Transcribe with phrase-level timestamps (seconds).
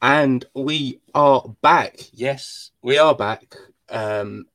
[0.00, 1.96] And we are back.
[2.12, 3.56] Yes, we are back.
[3.88, 4.46] Um,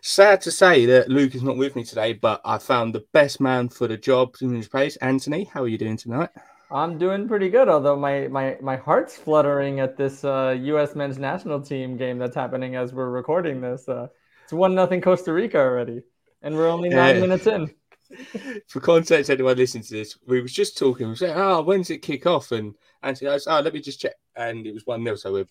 [0.00, 3.40] sad to say that Luke is not with me today, but I found the best
[3.40, 4.96] man for the job in his place.
[4.96, 6.30] Anthony, how are you doing tonight?
[6.70, 10.94] I'm doing pretty good, although my my my heart's fluttering at this uh, U.S.
[10.94, 13.88] men's national team game that's happening as we're recording this.
[13.88, 14.06] Uh,
[14.44, 16.02] it's one nothing Costa Rica already,
[16.42, 17.20] and we're only nine Yeah.
[17.20, 17.74] minutes in.
[18.68, 21.08] For context, anyone listening to this, we was just talking.
[21.08, 24.14] We said, "Oh, when's it kick off?" And Anthony goes, "Oh, let me just check."
[24.40, 25.46] And it was one 0 So we're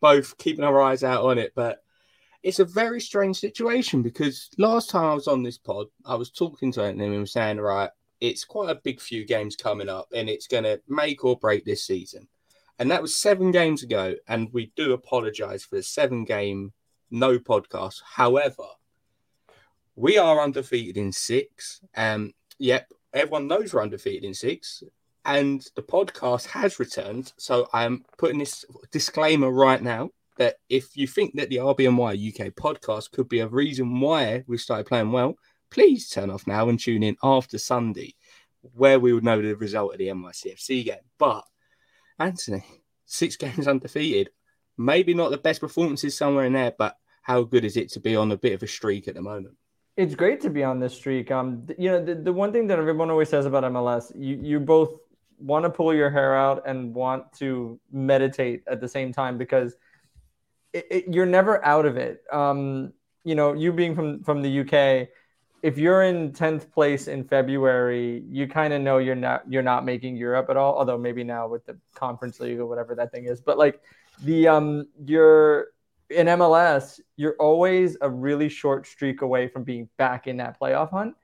[0.00, 1.52] both keeping our eyes out on it.
[1.54, 1.82] But
[2.42, 6.30] it's a very strange situation because last time I was on this pod, I was
[6.30, 10.08] talking to Anthony and were saying, "Right, it's quite a big few games coming up,
[10.14, 12.28] and it's going to make or break this season."
[12.78, 16.72] And that was seven games ago, and we do apologise for the seven game
[17.10, 18.02] no podcast.
[18.04, 18.64] However,
[19.96, 21.80] we are undefeated in six.
[21.96, 24.82] Um, yep, everyone knows we're undefeated in six,
[25.24, 27.32] and the podcast has returned.
[27.38, 32.52] So I'm putting this disclaimer right now that if you think that the RBNY UK
[32.54, 35.34] podcast could be a reason why we started playing well,
[35.70, 38.14] please turn off now and tune in after Sunday,
[38.60, 40.96] where we would know the result of the NYCFC game.
[41.18, 41.44] But
[42.18, 42.64] Anthony,
[43.06, 44.30] six games undefeated,
[44.76, 48.16] maybe not the best performances somewhere in there, but how good is it to be
[48.16, 49.56] on a bit of a streak at the moment?
[49.96, 51.30] It's great to be on this streak.
[51.30, 54.58] Um, you know, the, the one thing that everyone always says about MLS, you you
[54.58, 54.98] both
[55.38, 59.76] want to pull your hair out and want to meditate at the same time because
[60.72, 62.22] it, it, you're never out of it.
[62.32, 62.92] Um,
[63.24, 65.08] you know, you being from from the UK,
[65.62, 69.84] if you're in tenth place in February, you kind of know you're not you're not
[69.84, 70.76] making Europe at all.
[70.76, 73.80] Although maybe now with the Conference League or whatever that thing is, but like
[74.22, 75.68] the um, you're
[76.10, 80.90] in MLS, you're always a really short streak away from being back in that playoff
[80.90, 81.14] hunt.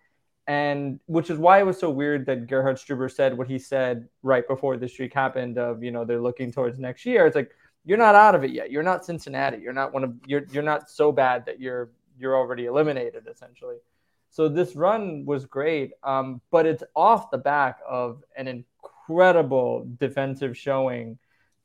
[0.50, 4.08] And which is why it was so weird that Gerhard Struber said what he said
[4.24, 7.24] right before the streak happened of, you know, they're looking towards next year.
[7.24, 7.52] It's like,
[7.84, 8.68] you're not out of it yet.
[8.68, 9.58] You're not Cincinnati.
[9.58, 13.76] You're not one of you're you're not so bad that you're you're already eliminated essentially.
[14.30, 20.58] So this run was great, um, but it's off the back of an incredible defensive
[20.58, 21.16] showing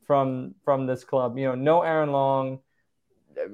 [0.05, 1.39] from from this club.
[1.39, 2.59] You know, no Aaron Long,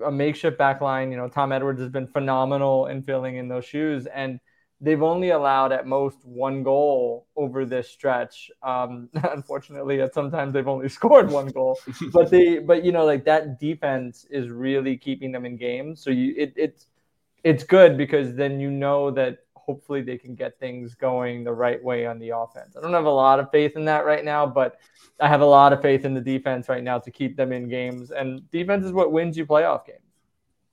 [0.05, 1.09] a makeshift back line.
[1.09, 4.41] You know, Tom Edwards has been phenomenal in filling in those shoes, and
[4.81, 8.49] they've only allowed at most one goal over this stretch.
[8.63, 11.79] Um, unfortunately, at sometimes they've only scored one goal,
[12.11, 16.03] but they, but you know, like that defense is really keeping them in games.
[16.03, 16.87] So you, it, it's,
[17.43, 21.81] it's good because then you know that hopefully they can get things going the right
[21.83, 22.75] way on the offense.
[22.75, 24.79] I don't have a lot of faith in that right now, but
[25.19, 27.69] I have a lot of faith in the defense right now to keep them in
[27.69, 28.11] games.
[28.11, 30.10] And defense is what wins you playoff games.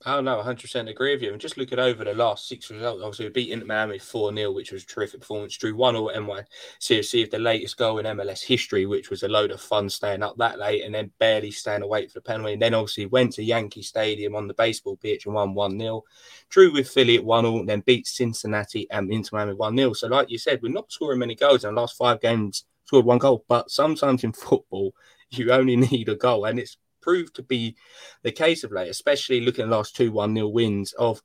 [0.06, 1.32] Oh no, 100% agree with you.
[1.32, 4.52] And just looking over the last six results, obviously we beat Inter Miami 4 0,
[4.52, 5.56] which was a terrific performance.
[5.56, 9.50] Drew 1 0 NYCFC of the latest goal in MLS history, which was a load
[9.50, 12.52] of fun staying up that late and then barely staying awake for the penalty.
[12.52, 16.04] And then obviously went to Yankee Stadium on the baseball pitch and won 1 0.
[16.48, 19.92] Drew with Philly at 1 0, then beat Cincinnati and Inter Miami 1 0.
[19.94, 23.04] So, like you said, we're not scoring many goals in the last five games, scored
[23.04, 23.44] one goal.
[23.48, 24.94] But sometimes in football,
[25.30, 26.44] you only need a goal.
[26.44, 26.76] And it's
[27.08, 27.74] proved to be
[28.22, 30.92] the case of late, especially looking at the last two 1 0 wins.
[30.92, 31.22] Of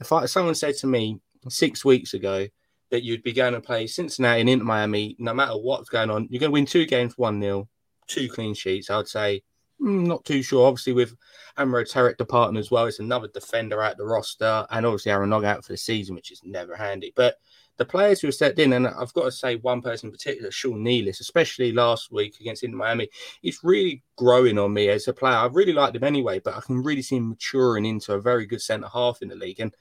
[0.00, 1.20] if I, someone said to me
[1.50, 2.46] six weeks ago
[2.90, 6.26] that you'd be going to play Cincinnati and Inter Miami, no matter what's going on,
[6.30, 7.68] you're going to win two games 1 0,
[8.06, 9.42] two clean sheets, I'd say.
[9.78, 10.66] mm, Not too sure.
[10.66, 11.14] Obviously, with
[11.58, 15.44] Amro Tarek departing as well, it's another defender out the roster, and obviously Aaron Long
[15.44, 17.12] out for the season, which is never handy.
[17.14, 17.36] But
[17.76, 20.84] the players who stepped in, and I've got to say one person in particular, Sean
[20.84, 23.08] Nealis, especially last week against Inter Miami,
[23.42, 25.36] he's really growing on me as a player.
[25.36, 28.46] I've really liked him anyway, but I can really see him maturing into a very
[28.46, 29.60] good centre half in the league.
[29.60, 29.74] And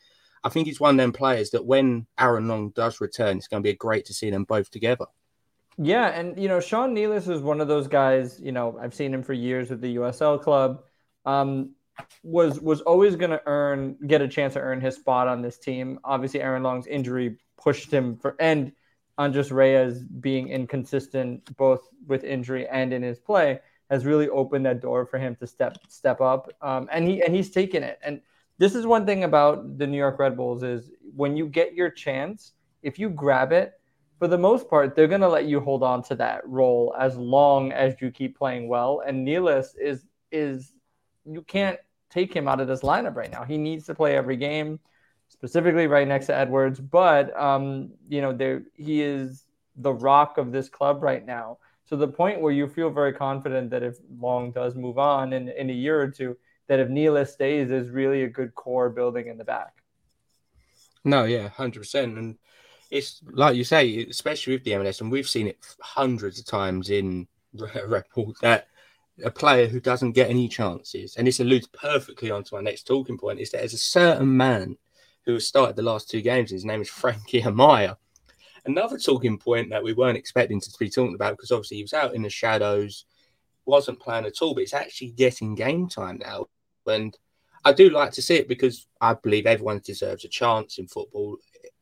[0.44, 3.64] I think he's one of them players that when Aaron Long does return, it's going
[3.64, 5.06] to be great to see them both together.
[5.78, 8.40] Yeah, and you know, Sean Nealis is one of those guys.
[8.42, 10.84] You know, I've seen him for years with the USL club.
[11.26, 11.72] Um,
[12.24, 15.58] was was always going to earn get a chance to earn his spot on this
[15.58, 16.00] team.
[16.04, 18.72] Obviously, Aaron Long's injury pushed him for, and
[19.18, 24.82] Andres Reyes being inconsistent both with injury and in his play has really opened that
[24.82, 26.52] door for him to step step up.
[26.62, 28.00] Um, and he and he's taken it.
[28.04, 28.22] And
[28.58, 31.90] this is one thing about the New York Red Bulls is when you get your
[31.90, 33.74] chance, if you grab it,
[34.18, 37.72] for the most part, they're to let you hold on to that role as long
[37.72, 39.02] as you keep playing well.
[39.06, 40.74] And Nealis is is
[41.26, 41.80] you can't
[42.10, 43.44] take him out of this lineup right now.
[43.44, 44.80] He needs to play every game,
[45.30, 46.80] specifically right next to Edwards.
[46.80, 49.44] But um, you know, there he is
[49.76, 51.58] the rock of this club right now.
[51.90, 55.50] To the point where you feel very confident that if Long does move on in,
[55.50, 56.36] in a year or two,
[56.68, 59.84] that if Nealis stays, there's really a good core building in the back.
[61.04, 62.38] No, yeah, hundred percent, and
[62.90, 66.90] it's like you say, especially with the MLS, and we've seen it hundreds of times
[66.90, 68.68] in Bull that
[69.24, 73.18] a player who doesn't get any chances, and this alludes perfectly onto my next talking
[73.18, 74.78] point, is that there's a certain man
[75.26, 76.52] who started the last two games.
[76.52, 77.98] His name is Frankie Amaya.
[78.66, 81.94] Another talking point that we weren't expecting to be talking about because obviously he was
[81.94, 83.06] out in the shadows,
[83.66, 86.48] wasn't playing at all, but it's actually getting game time now.
[86.88, 87.16] And
[87.64, 91.38] I do like to see it because I believe everyone deserves a chance in football.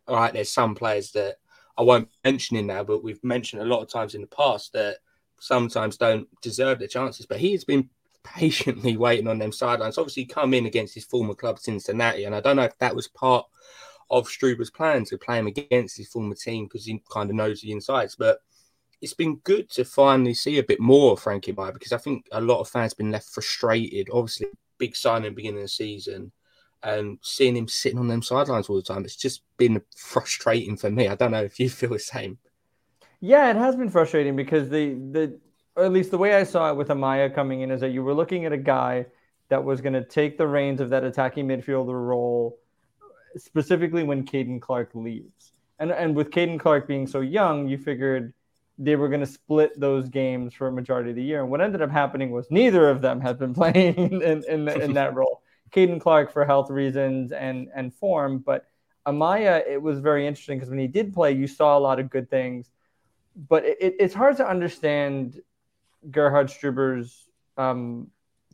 [0.08, 1.38] All right, there's some players that
[1.78, 4.74] I won't mention in now, but we've mentioned a lot of times in the past
[4.74, 4.98] that
[5.40, 7.26] sometimes don't deserve their chances.
[7.26, 7.90] But he has been
[8.24, 9.98] patiently waiting on them sidelines.
[9.98, 13.08] Obviously, come in against his former club Cincinnati, and I don't know if that was
[13.08, 13.46] part
[14.10, 17.62] of Struber's plan to play him against his former team because he kind of knows
[17.62, 18.16] the insides.
[18.16, 18.40] But
[19.02, 22.28] it's been good to finally see a bit more of Frankie Amaya because I think
[22.32, 24.10] a lot of fans have been left frustrated.
[24.12, 24.48] Obviously,
[24.78, 26.32] big signing beginning of the season
[26.84, 30.90] and seeing him sitting on them sidelines all the time, it's just been frustrating for
[30.90, 31.08] me.
[31.08, 32.38] I don't know if you feel the same.
[33.20, 35.40] Yeah, it has been frustrating because the the
[35.76, 38.04] or at least the way I saw it with Amaya coming in is that you
[38.04, 39.06] were looking at a guy
[39.50, 42.60] that was going to take the reins of that attacking midfielder role,
[43.38, 45.52] specifically when Caden Clark leaves.
[45.80, 48.34] And and with Caden Clark being so young, you figured
[48.78, 51.42] they were going to split those games for a majority of the year.
[51.42, 54.94] And what ended up happening was neither of them had been playing in in, in
[54.94, 55.42] that role.
[55.72, 58.66] Caden Clark for health reasons and and form, but
[59.08, 62.10] Amaya, it was very interesting because when he did play, you saw a lot of
[62.10, 62.70] good things.
[63.36, 65.42] But it, it's hard to understand
[66.12, 68.08] Gerhard Struber's um,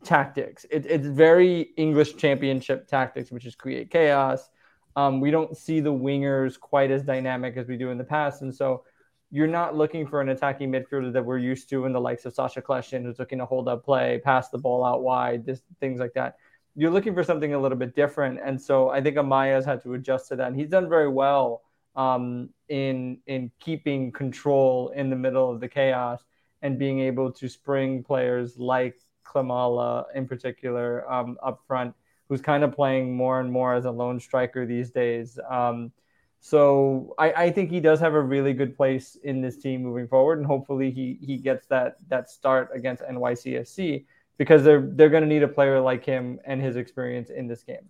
[0.04, 0.64] tactics.
[0.70, 4.48] It, it's very English championship tactics, which is create chaos.
[4.96, 8.42] Um, we don't see the wingers quite as dynamic as we do in the past.
[8.42, 8.84] And so
[9.30, 12.34] you're not looking for an attacking midfielder that we're used to in the likes of
[12.34, 16.00] Sacha Kljestan, who's looking to hold up play, pass the ball out wide, this, things
[16.00, 16.36] like that.
[16.74, 18.40] You're looking for something a little bit different.
[18.44, 20.48] And so I think Amaya's had to adjust to that.
[20.48, 21.62] And he's done very well
[21.94, 26.24] um, in, in keeping control in the middle of the chaos
[26.62, 31.94] and being able to spring players like Klimala in particular um, up front,
[32.28, 35.38] who's kind of playing more and more as a lone striker these days.
[35.48, 35.92] Um,
[36.40, 40.08] so I, I, think he does have a really good place in this team moving
[40.08, 44.06] forward, and hopefully he he gets that that start against NYCFC
[44.38, 47.62] because they're they're going to need a player like him and his experience in this
[47.62, 47.86] game.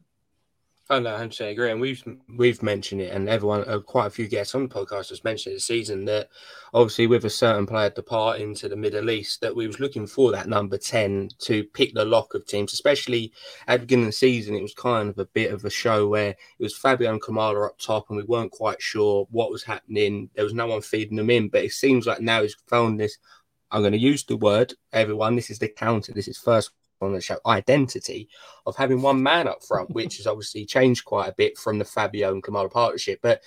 [0.90, 1.70] I know, 100 agree.
[1.70, 2.02] And we've
[2.37, 5.52] we've mentioned it, and everyone, uh, quite a few guests on the podcast has mentioned
[5.52, 6.31] it this season that
[6.75, 10.32] obviously with a certain player departing to the Middle East, that we was looking for
[10.32, 13.32] that number 10 to pick the lock of teams, especially
[13.69, 14.56] at the beginning of the season.
[14.56, 17.66] It was kind of a bit of a show where it was Fabio and Klimala
[17.69, 20.28] up top, and we weren't quite sure what was happening.
[20.34, 23.16] There was no one feeding them in, but it seems like now he's found this.
[23.70, 25.37] I'm going to use the word, everyone.
[25.37, 26.12] This is the counter.
[26.12, 28.29] This is first on the show identity
[28.67, 31.85] of having one man up front, which has obviously changed quite a bit from the
[31.85, 33.20] Fabio and Klimala partnership.
[33.23, 33.43] But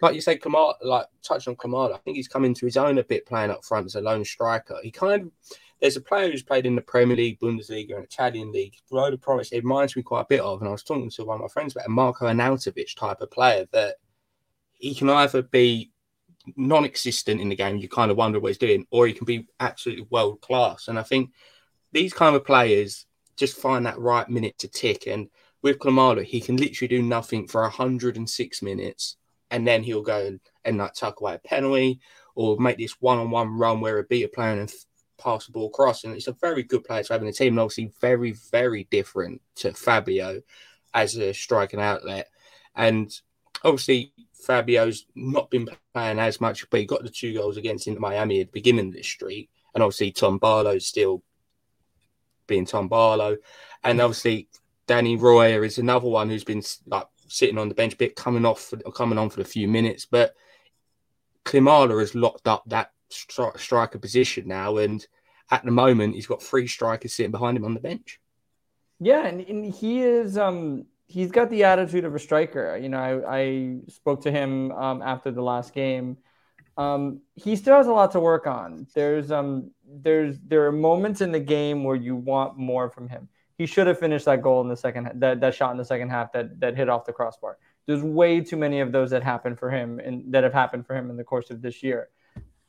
[0.00, 2.98] like you said, Klimala, like touch on Klimala, I think he's come into his own
[2.98, 4.78] a bit playing up front as a lone striker.
[4.82, 5.30] He kind of
[5.80, 8.76] there's a player who's played in the Premier League, Bundesliga, and Italian league.
[8.92, 9.50] Road of promise.
[9.50, 11.48] It reminds me quite a bit of, and I was talking to one of my
[11.48, 13.96] friends about a Marko Arnautovic type of player that
[14.74, 15.90] he can either be
[16.56, 19.48] non-existent in the game, you kind of wonder what he's doing, or he can be
[19.58, 20.86] absolutely world class.
[20.86, 21.30] And I think
[21.92, 23.06] these kind of players
[23.36, 25.06] just find that right minute to tick.
[25.06, 25.28] And
[25.62, 29.16] with Klimala, he can literally do nothing for 106 minutes,
[29.50, 32.00] and then he'll go and, and like tuck away a penalty
[32.34, 34.72] or make this one-on-one run where a beat a player and
[35.18, 36.04] pass the ball across.
[36.04, 38.84] And it's a very good player to have in the team, and obviously very, very
[38.90, 40.40] different to Fabio
[40.94, 42.28] as a striking outlet.
[42.74, 43.12] And
[43.64, 48.00] obviously, Fabio's not been playing as much, but he got the two goals against Inter
[48.00, 49.50] Miami at the beginning of the streak.
[49.74, 51.22] And obviously, Tom Barlow's still
[52.46, 53.36] being Tom Barlow,
[53.84, 54.48] and obviously
[54.86, 58.44] Danny Royer is another one who's been like sitting on the bench, a bit coming
[58.44, 60.06] off, for, coming on for a few minutes.
[60.06, 60.34] But
[61.44, 65.06] Klimala has locked up that stri- striker position now, and
[65.50, 68.20] at the moment he's got three strikers sitting behind him on the bench.
[69.00, 72.76] Yeah, and, and he is um he's got the attitude of a striker.
[72.76, 76.16] You know, I, I spoke to him um, after the last game.
[76.76, 78.86] Um, he still has a lot to work on.
[78.94, 83.28] There's um there's there are moments in the game where you want more from him.
[83.58, 86.08] He should have finished that goal in the second that that shot in the second
[86.08, 87.58] half that that hit off the crossbar.
[87.86, 90.96] There's way too many of those that happen for him and that have happened for
[90.96, 92.08] him in the course of this year.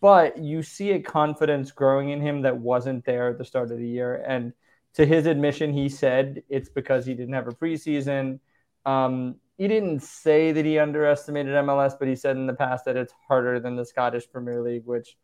[0.01, 3.77] But you see a confidence growing in him that wasn't there at the start of
[3.77, 4.23] the year.
[4.27, 4.51] And
[4.95, 8.39] to his admission, he said it's because he didn't have a preseason.
[8.85, 12.95] Um, he didn't say that he underestimated MLS, but he said in the past that
[12.97, 15.15] it's harder than the Scottish Premier League, which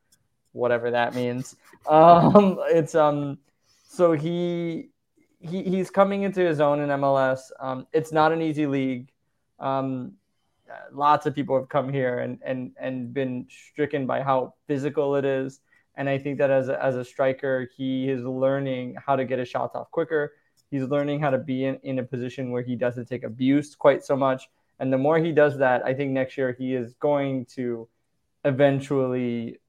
[0.51, 1.55] whatever that means.
[1.89, 3.39] Um, it's um,
[3.87, 4.89] so he
[5.39, 7.39] he he's coming into his own in MLS.
[7.59, 9.11] Um, it's not an easy league.
[9.59, 10.13] Um,
[10.91, 15.25] lots of people have come here and and and been stricken by how physical it
[15.25, 15.61] is
[15.95, 19.39] And I think that as a, as a striker, he is learning how to get
[19.39, 20.33] his shots off quicker.
[20.71, 24.03] He's learning how to be in, in a position where he doesn't take abuse quite
[24.03, 24.49] so much.
[24.79, 27.87] And the more he does that, I think next year he is going to
[28.45, 29.59] eventually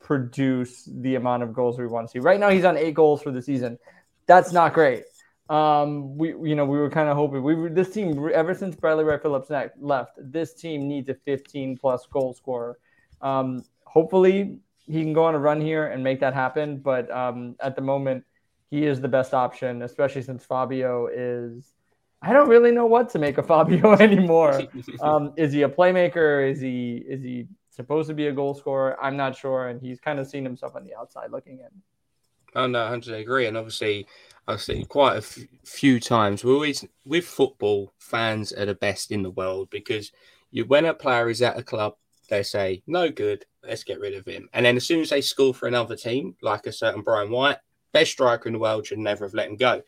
[0.00, 2.18] produce the amount of goals we want to see.
[2.18, 3.78] Right now, he's on eight goals for the season.
[4.26, 5.04] That's not great.
[5.50, 8.74] Um, we you know we were kind of hoping we were this team ever since
[8.74, 10.12] Bradley Wright Phillips left.
[10.16, 12.78] This team needs a 15 plus goal scorer.
[13.20, 16.78] Um, hopefully he can go on a run here and make that happen.
[16.78, 18.24] But um, at the moment,
[18.74, 21.74] he is the best option, especially since Fabio is.
[22.20, 24.62] I don't really know what to make of Fabio anymore.
[25.00, 26.50] Um, is he a playmaker?
[26.50, 28.96] Is he is he supposed to be a goal scorer?
[29.00, 31.82] I'm not sure, and he's kind of seen himself on the outside looking in.
[32.54, 34.06] Oh no, 100 agree, and obviously
[34.48, 36.42] I've seen quite a f- few times.
[36.42, 40.10] We always with football fans are the best in the world because
[40.50, 41.94] you when a player is at a club,
[42.28, 45.20] they say no good, let's get rid of him, and then as soon as they
[45.20, 47.58] score for another team, like a certain Brian White,
[47.94, 49.82] best striker in the world, should never have let him go.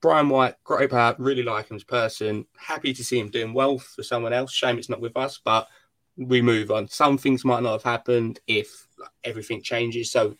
[0.00, 2.44] Brian White, great player, really like him as person.
[2.58, 4.52] Happy to see him doing well for someone else.
[4.52, 5.68] Shame it's not with us, but
[6.16, 6.88] we move on.
[6.88, 8.88] Some things might not have happened if
[9.22, 10.10] everything changes.
[10.10, 10.34] So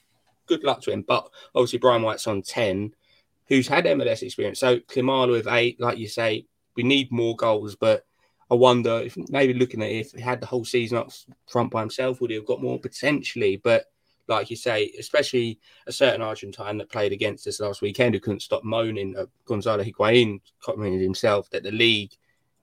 [0.47, 1.05] good luck to him.
[1.07, 2.93] But obviously, Brian White's on 10,
[3.47, 4.59] who's had MLS experience.
[4.59, 7.77] So Klimala with eight, like you say, we need more goals.
[7.77, 8.05] But
[8.51, 11.13] I wonder if maybe looking at it, if he had the whole season up
[11.49, 13.59] front by himself, would he have got more potentially?
[13.63, 13.87] But
[14.29, 18.41] like you say, especially a certain Argentine that played against us last weekend who couldn't
[18.41, 22.13] stop moaning, uh, Gonzalo Higuain commented himself that the league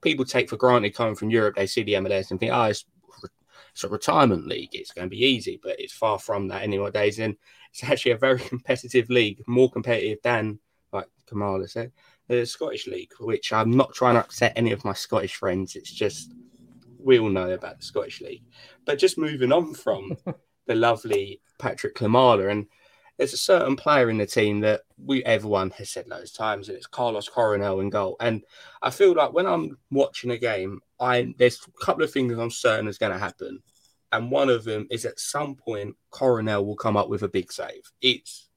[0.01, 2.85] people take for granted coming from Europe, they see the MLS and think, oh, it's,
[3.73, 6.89] it's a retirement league, it's going to be easy, but it's far from that anyway.
[6.93, 7.35] And
[7.71, 10.59] it's actually a very competitive league, more competitive than,
[10.93, 11.91] like Klimala said,
[12.27, 15.75] the Scottish League, which I'm not trying to upset any of my Scottish friends.
[15.75, 16.33] It's just
[16.99, 18.43] we all know about the Scottish League.
[18.85, 20.17] But just moving on from
[20.69, 22.67] the lovely Patryk Klimala, and
[23.17, 26.69] there's a certain player in the team that we everyone has said loads of times,
[26.69, 28.15] and it's Carlos Coronel in goal.
[28.21, 28.43] And
[28.81, 32.51] I feel like when I'm watching a game, I there's a couple of things I'm
[32.51, 33.61] certain is going to happen
[34.11, 37.51] and one of them is at some point Coronel will come up with a big
[37.51, 37.91] save.
[38.01, 38.47] It's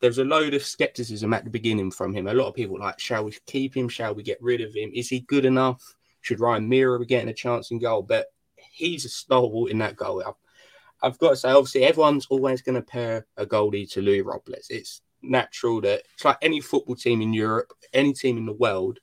[0.00, 2.26] there's a load of skepticism at the beginning from him.
[2.26, 3.86] A lot of people like, shall we keep him?
[3.88, 4.90] Shall we get rid of him?
[4.94, 5.82] Is he good enough?
[6.22, 8.02] Should Ryan Meara be getting a chance in goal?
[8.02, 10.22] But he's a stalwart in that goal.
[11.02, 14.66] I've, got to say, obviously, everyone's always going to pair a goalie to Luis Robles.
[14.70, 18.98] It's natural that it's like any football team in Europe, any team in the world,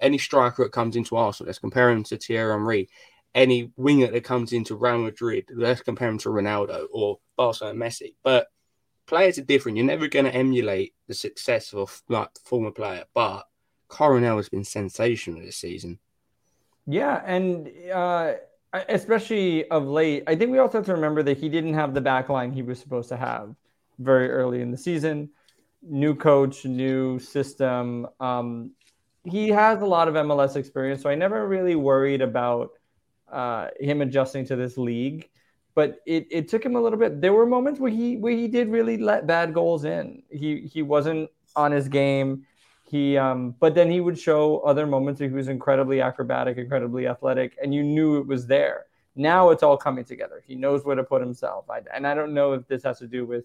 [0.00, 2.88] any striker that comes into Arsenal, let's compare him to Thierry Henry
[3.36, 8.14] any winger that comes into Real Madrid, let's compare him to Ronaldo or Barcelona Messi.
[8.24, 8.48] But
[9.06, 9.76] players are different.
[9.76, 13.04] You're never going to emulate the success of like former player.
[13.14, 13.44] But
[13.88, 15.98] Coronel has been sensational this season.
[16.86, 18.32] Yeah, and uh,
[18.88, 22.00] especially of late, I think we also have to remember that he didn't have the
[22.00, 23.54] back line he was supposed to have
[23.98, 25.30] very early in the season.
[25.82, 28.06] New coach, new system.
[28.18, 28.72] Um,
[29.24, 32.70] he has a lot of MLS experience, so I never really worried about
[33.30, 35.28] uh, him adjusting to this league.
[35.74, 37.20] But it, it took him a little bit.
[37.20, 40.22] There were moments where he where he did really let bad goals in.
[40.30, 42.46] He he wasn't on his game.
[42.88, 47.08] He um, but then he would show other moments where he was incredibly acrobatic, incredibly
[47.08, 48.86] athletic, and you knew it was there.
[49.16, 50.42] Now it's all coming together.
[50.46, 51.68] He knows where to put himself.
[51.70, 53.44] I, and I don't know if this has to do with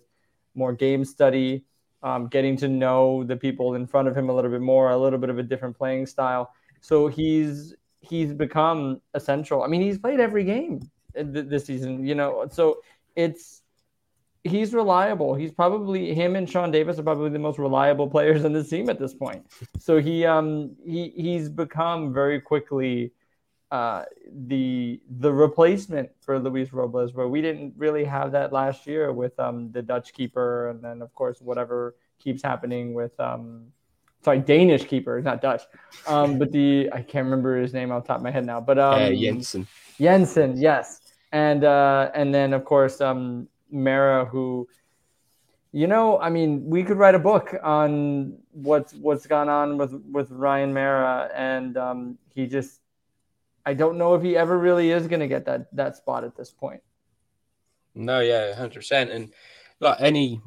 [0.53, 1.63] more game study,
[2.03, 4.97] um, getting to know the people in front of him a little bit more, a
[4.97, 6.51] little bit of a different playing style.
[6.81, 9.63] So he's he's become essential.
[9.63, 10.81] I mean, he's played every game
[11.13, 12.81] this season, you know, so
[13.15, 13.60] it's
[14.43, 15.35] he's reliable.
[15.35, 18.89] He's probably him and Sean Davis are probably the most reliable players in the team
[18.89, 19.45] at this point.
[19.79, 23.11] So he um he he's become very quickly
[23.71, 24.03] uh,
[24.47, 29.39] the the replacement for Luis Robles, where we didn't really have that last year with
[29.39, 33.67] um, the Dutch keeper, and then of course whatever keeps happening with um,
[34.23, 35.61] sorry, Danish keeper, not Dutch.
[36.05, 38.59] Um, but the I can't remember his name off the top of my head now.
[38.59, 39.67] But um, uh, Jensen.
[39.97, 40.99] Jensen, yes,
[41.31, 44.67] and uh, and then of course um, Meara, who,
[45.71, 49.93] you know, I mean, we could write a book on what's what's gone on with
[50.11, 52.81] with Ryan Meara, and um, he just,
[53.65, 56.35] I don't know if he ever really is going to get that that spot at
[56.35, 56.81] this point.
[57.95, 59.33] No, yeah, hundred percent, and
[59.79, 60.41] like any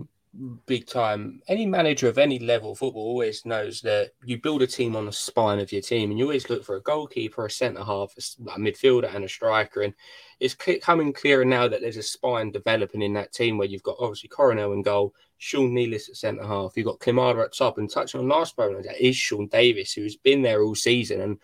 [0.67, 1.41] big time.
[1.49, 5.07] Any manager of any level of football always knows that you build a team on
[5.07, 8.15] the spine of your team, and you always look for a goalkeeper, a centre half,
[8.17, 9.83] a midfielder, and a striker.
[9.83, 9.95] And
[10.41, 13.97] it's coming clearer now that there's a spine developing in that team where you've got
[14.01, 17.91] obviously Coronel in goal, Sean Nealis at centre half, you've got Klimala at top, and
[17.91, 21.21] touching on last program, that is Sean Davis, who's been there all season.
[21.21, 21.39] And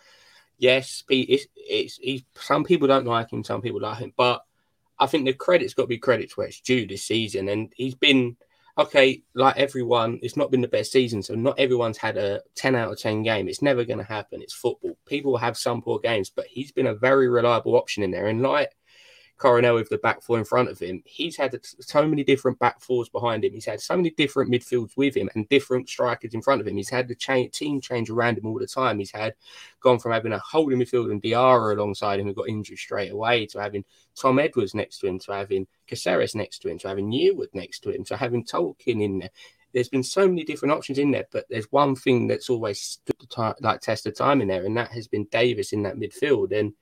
[0.58, 4.44] yes, it's, it's, it's, some people don't like him, some people like him, but
[4.98, 7.48] I think the credit's got to be credit where it's due this season.
[7.48, 8.36] And he's been
[8.78, 11.22] okay, like everyone, it's not been the best season.
[11.22, 13.48] So not everyone's had a 10 out of 10 game.
[13.48, 14.42] It's never going to happen.
[14.42, 14.96] It's football.
[15.06, 18.26] People have some poor games, but he's been a very reliable option in there.
[18.26, 18.72] And like
[19.40, 22.78] Coronel with the back four in front of him, he's had so many different back
[22.78, 23.54] fours behind him.
[23.54, 26.76] He's had so many different midfields with him and different strikers in front of him.
[26.76, 28.98] He's had the team change around him all the time.
[28.98, 29.34] He's had
[29.80, 33.46] gone from having a holding midfield and Diarra alongside him who got injured straight away
[33.46, 37.10] to having Tom Edwards next to him, to having Casseres next to him, to having
[37.10, 39.30] Yearwood next to him, to having Tolkin in there.
[39.72, 43.16] There's been so many different options in there, but there's one thing that's always stood
[43.20, 45.96] the time, like test of time in there, and that has been Davis in that
[45.96, 46.52] midfield.
[46.52, 46.74] And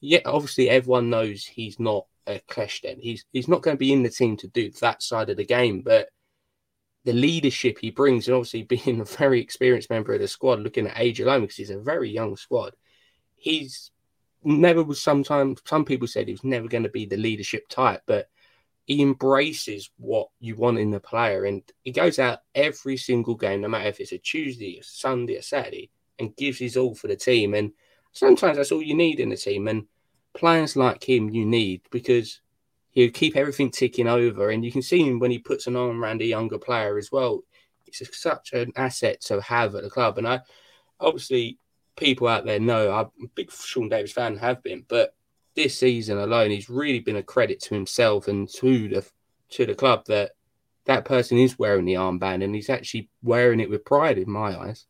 [0.00, 3.92] yeah, obviously everyone knows he's not a clash Then He's he's not going to be
[3.92, 6.10] in the team to do that side of the game, but
[7.04, 10.86] the leadership he brings, and obviously being a very experienced member of the squad, looking
[10.86, 12.74] at age alone, because he's a very young squad,
[13.36, 13.90] he's
[14.44, 18.02] never was sometimes some people said he was never going to be the leadership type,
[18.06, 18.28] but
[18.84, 23.60] he embraces what you want in the player and he goes out every single game,
[23.60, 27.06] no matter if it's a Tuesday, a Sunday, a Saturday, and gives his all for
[27.06, 27.52] the team.
[27.52, 27.72] And
[28.18, 29.68] sometimes that's all you need in the team.
[29.68, 29.86] And
[30.34, 32.40] players like him you need because
[32.90, 34.50] he'll keep everything ticking over.
[34.50, 37.12] And you can see him when he puts an arm around a younger player as
[37.12, 37.42] well.
[37.86, 40.18] It's such an asset to have at the club.
[40.18, 40.40] And I
[41.00, 41.58] obviously
[41.96, 45.14] people out there know I'm a big Sean Davis fan, have been, but
[45.54, 49.10] this season alone, he's really been a credit to himself and to the
[49.50, 50.32] to the club that
[50.84, 54.56] that person is wearing the armband and he's actually wearing it with pride in my
[54.58, 54.86] eyes.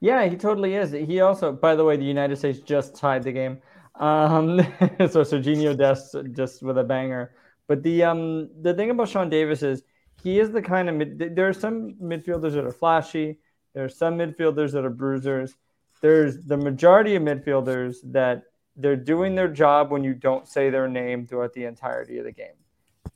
[0.00, 0.92] Yeah, he totally is.
[0.92, 3.58] He also, by the way, the United States just tied the game.
[3.94, 4.58] Um,
[5.10, 7.32] so Sergiño Dest just with a banger.
[7.66, 9.82] But the um the thing about Sean Davis is
[10.22, 13.38] he is the kind of mid, there are some midfielders that are flashy.
[13.74, 15.54] There are some midfielders that are bruisers.
[16.00, 18.44] There's the majority of midfielders that
[18.76, 22.32] they're doing their job when you don't say their name throughout the entirety of the
[22.32, 22.54] game.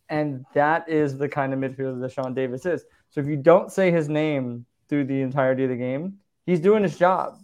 [0.08, 2.84] And that is the kind of midfielder that Sean Davis is.
[3.10, 6.82] So if you don't say his name through the entirety of the game, he's doing
[6.82, 7.37] his job.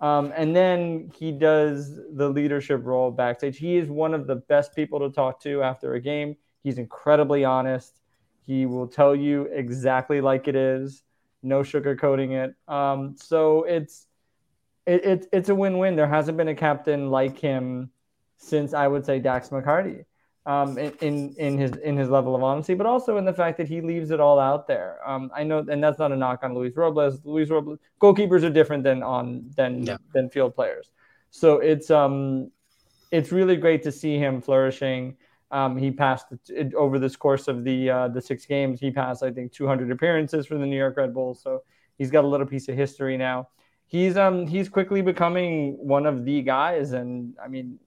[0.00, 3.58] Um, and then he does the leadership role backstage.
[3.58, 6.36] He is one of the best people to talk to after a game.
[6.62, 8.00] He's incredibly honest.
[8.46, 11.02] He will tell you exactly like it is,
[11.42, 12.54] no sugarcoating it.
[12.72, 14.06] Um, so it's
[14.86, 15.94] it, it, it's a win-win.
[15.94, 17.90] There hasn't been a captain like him
[18.38, 20.04] since I would say Dax McCarty
[20.46, 23.68] um, in, in his in his level of honesty, but also in the fact that
[23.68, 24.98] he leaves it all out there.
[25.06, 27.20] Um, I know, and that's not a knock on Luis Robles.
[27.24, 29.96] Luis Robles goalkeepers are different than on than yeah.
[30.14, 30.92] than field players,
[31.30, 32.50] so it's um
[33.10, 35.16] it's really great to see him flourishing.
[35.50, 38.80] Um, he passed it, over this course of the uh, the six games.
[38.80, 41.42] He passed, I think, 200 appearances for the New York Red Bulls.
[41.42, 41.62] So
[41.98, 43.48] he's got a little piece of history now.
[43.86, 47.78] He's um he's quickly becoming one of the guys, and I mean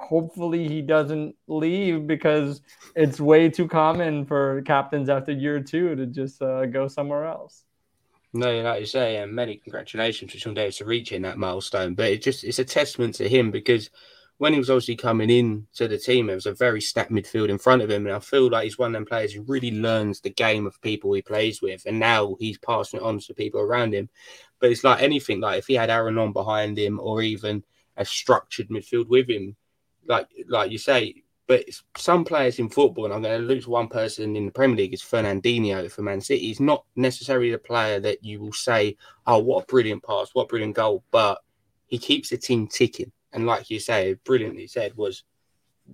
[0.00, 2.62] hopefully he doesn't leave because
[2.96, 7.64] it's way too common for captains after year two to just uh, go somewhere else.
[8.32, 11.94] No, like you say, and many congratulations to Sean Davis for reaching that milestone.
[11.94, 13.90] But it just it's a testament to him because
[14.38, 17.50] when he was obviously coming in to the team, there was a very stacked midfield
[17.50, 18.06] in front of him.
[18.06, 20.80] And I feel like he's one of them players who really learns the game of
[20.80, 21.82] people he plays with.
[21.84, 24.08] And now he's passing it on to people around him.
[24.58, 27.64] But it's like anything, like if he had Aaron on behind him or even
[27.98, 29.56] a structured midfield with him,
[30.10, 31.64] like like you say, but
[31.96, 34.94] some players in football, and I'm going to lose one person in the Premier League,
[34.94, 36.48] is Fernandinho for Man City.
[36.48, 38.96] He's not necessarily a player that you will say,
[39.26, 41.40] oh, what a brilliant pass, what a brilliant goal, but
[41.86, 43.12] he keeps the team ticking.
[43.32, 45.22] And like you say, brilliantly said, was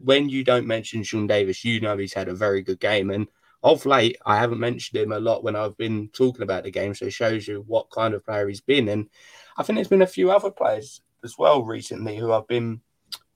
[0.03, 3.11] when you don't mention Sean Davis, you know he's had a very good game.
[3.11, 3.29] And
[3.63, 6.95] of late, I haven't mentioned him a lot when I've been talking about the game.
[6.95, 8.89] So it shows you what kind of player he's been.
[8.89, 9.09] And
[9.57, 12.81] I think there's been a few other players as well recently who I've been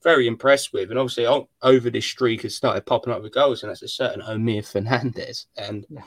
[0.03, 0.89] very impressed with.
[0.89, 1.27] And obviously,
[1.61, 5.47] over this streak has started popping up with goals, and that's a certain Omir Fernandez.
[5.57, 6.01] And yeah.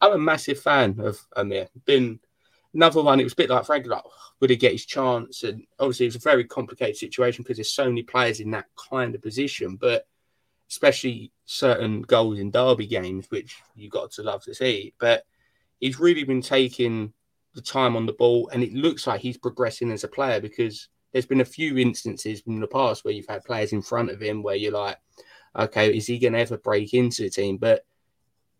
[0.00, 1.68] I'm a massive fan of Omir.
[1.84, 2.20] Been
[2.74, 3.20] another one.
[3.20, 5.42] It was a bit like Frank, like oh, would he get his chance?
[5.42, 8.66] And obviously, it was a very complicated situation because there's so many players in that
[8.90, 9.76] kind of position.
[9.76, 10.06] But
[10.70, 14.94] especially certain goals in derby games, which you got to love to see.
[14.98, 15.24] But
[15.80, 17.12] he's really been taking
[17.54, 20.88] the time on the ball, and it looks like he's progressing as a player because
[21.12, 24.20] there's been a few instances in the past where you've had players in front of
[24.20, 24.98] him where you're like,
[25.56, 27.56] okay, is he going to ever break into the team?
[27.56, 27.84] But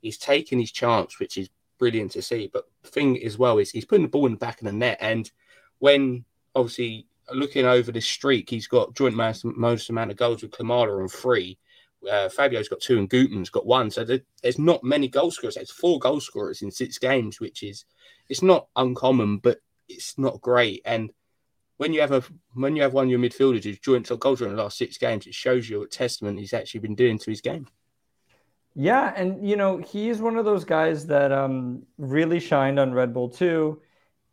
[0.02, 2.50] he's taken his chance, which is brilliant to see.
[2.52, 4.72] But the thing as well is he's putting the ball in the back of the
[4.72, 4.98] net.
[5.00, 5.30] And
[5.78, 10.50] when obviously looking over the streak, he's got joint most, most amount of goals with
[10.50, 11.58] Klimala on three.
[12.10, 13.90] Uh, Fabio's got two and Gutman's got one.
[13.90, 15.54] So there, there's not many goal scorers.
[15.54, 17.84] There's four goal scorers in six games, which is
[18.28, 19.58] it's not uncommon, but
[19.88, 20.80] it's not great.
[20.84, 21.12] And
[21.80, 24.42] when you have a when you have one of your midfielders who's joint top goals
[24.42, 27.30] in the last six games, it shows you what testament he's actually been doing to
[27.30, 27.66] his game.
[28.74, 33.14] Yeah, and you know he's one of those guys that um, really shined on Red
[33.14, 33.80] Bull too,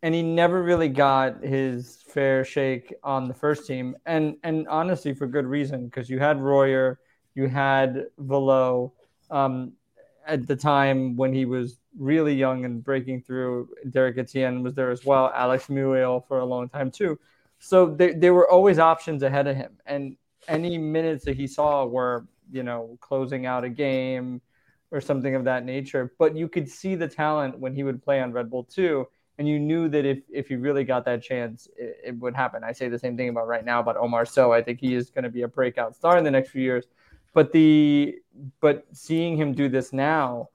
[0.03, 5.13] and he never really got his fair shake on the first team, and and honestly
[5.13, 6.99] for good reason because you had Royer,
[7.33, 8.91] you had Valot,
[9.31, 9.71] um,
[10.25, 13.69] at the time when he was really young and breaking through.
[13.89, 15.31] Derek Etienne was there as well.
[15.33, 17.17] Alex Muyl for a long time too.
[17.59, 20.15] So there, there were always options ahead of him, and
[20.47, 24.41] any minutes that he saw were, you know, closing out a game
[24.91, 26.13] or something of that nature.
[26.17, 29.47] But you could see the talent when he would play on Red Bull too, and
[29.47, 32.63] you knew that if if he really got that chance, it, it would happen.
[32.63, 34.51] I say the same thing about right now about Omar Sowe.
[34.51, 36.85] I think he is going to be a breakout star in the next few years.
[37.33, 38.15] But the
[38.59, 40.49] but seeing him do this now,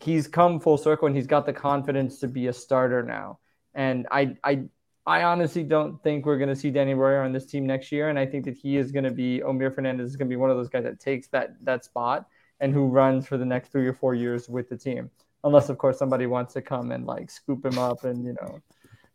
[0.00, 3.38] he's come full circle and he's got the confidence to be a starter now.
[3.74, 4.64] And I I
[5.06, 8.08] I honestly don't think we're going to see Danny Royer on this team next year,
[8.08, 10.36] and I think that he is going to be Omir Fernandez is going to be
[10.36, 12.26] one of those guys that takes that that spot
[12.58, 15.10] and who runs for the next three or four years with the team,
[15.44, 18.58] unless of course somebody wants to come and like scoop him up and you know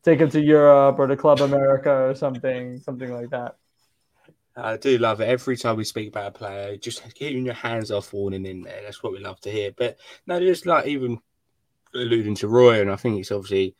[0.03, 3.57] take him to Europe or to Club America or something, something like that.
[4.55, 5.29] I do love it.
[5.29, 8.81] Every time we speak about a player, just getting your hands off warning in there.
[8.83, 9.71] That's what we love to hear.
[9.75, 11.19] But no, just like even
[11.93, 13.75] alluding to Roy, and I think it's obviously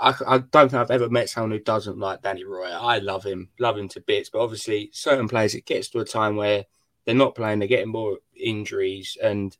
[0.00, 2.78] I, I don't think I've ever met someone who doesn't like Danny Royer.
[2.80, 4.30] I love him, love him to bits.
[4.30, 6.64] But obviously, certain players, it gets to a time where
[7.04, 9.56] they're not playing, they're getting more injuries, and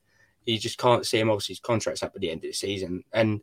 [0.46, 1.28] you just can't see him.
[1.28, 3.04] Obviously, his contract's up at the end of the season.
[3.12, 3.42] And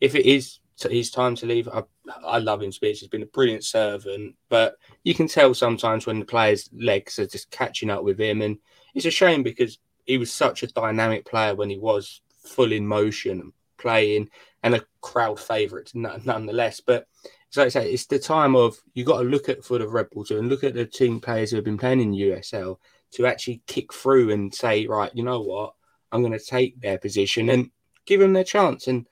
[0.00, 1.82] if it is his time to leave, I,
[2.26, 3.00] I love him to bits.
[3.00, 4.36] He's been a brilliant servant.
[4.50, 8.42] But you can tell sometimes when the players' legs are just catching up with him.
[8.42, 8.58] And
[8.94, 12.86] it's a shame because he was such a dynamic player when he was full in
[12.86, 14.28] motion and playing
[14.64, 16.80] and a crowd favourite nonetheless.
[16.80, 17.06] But
[17.52, 20.08] as I say, it's the time of you got to look at for the Red
[20.10, 22.78] Bulls and look at the team players who have been playing in USL
[23.12, 25.74] to actually kick through and say, right, you know what,
[26.10, 27.70] I'm going to take their position and
[28.06, 28.88] give them their chance.
[28.88, 29.06] And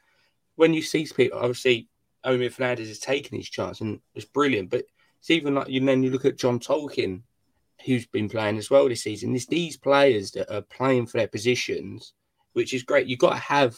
[0.56, 1.88] when you see people, obviously,
[2.24, 4.70] Omir Fernandez has taken his chance and it's brilliant.
[4.70, 4.86] But
[5.20, 7.22] it's even like you then you look at John Tolkin,
[7.84, 9.36] who's been playing as well this season.
[9.36, 12.14] It's these players that are playing for their positions,
[12.54, 13.06] which is great.
[13.06, 13.76] You've got to have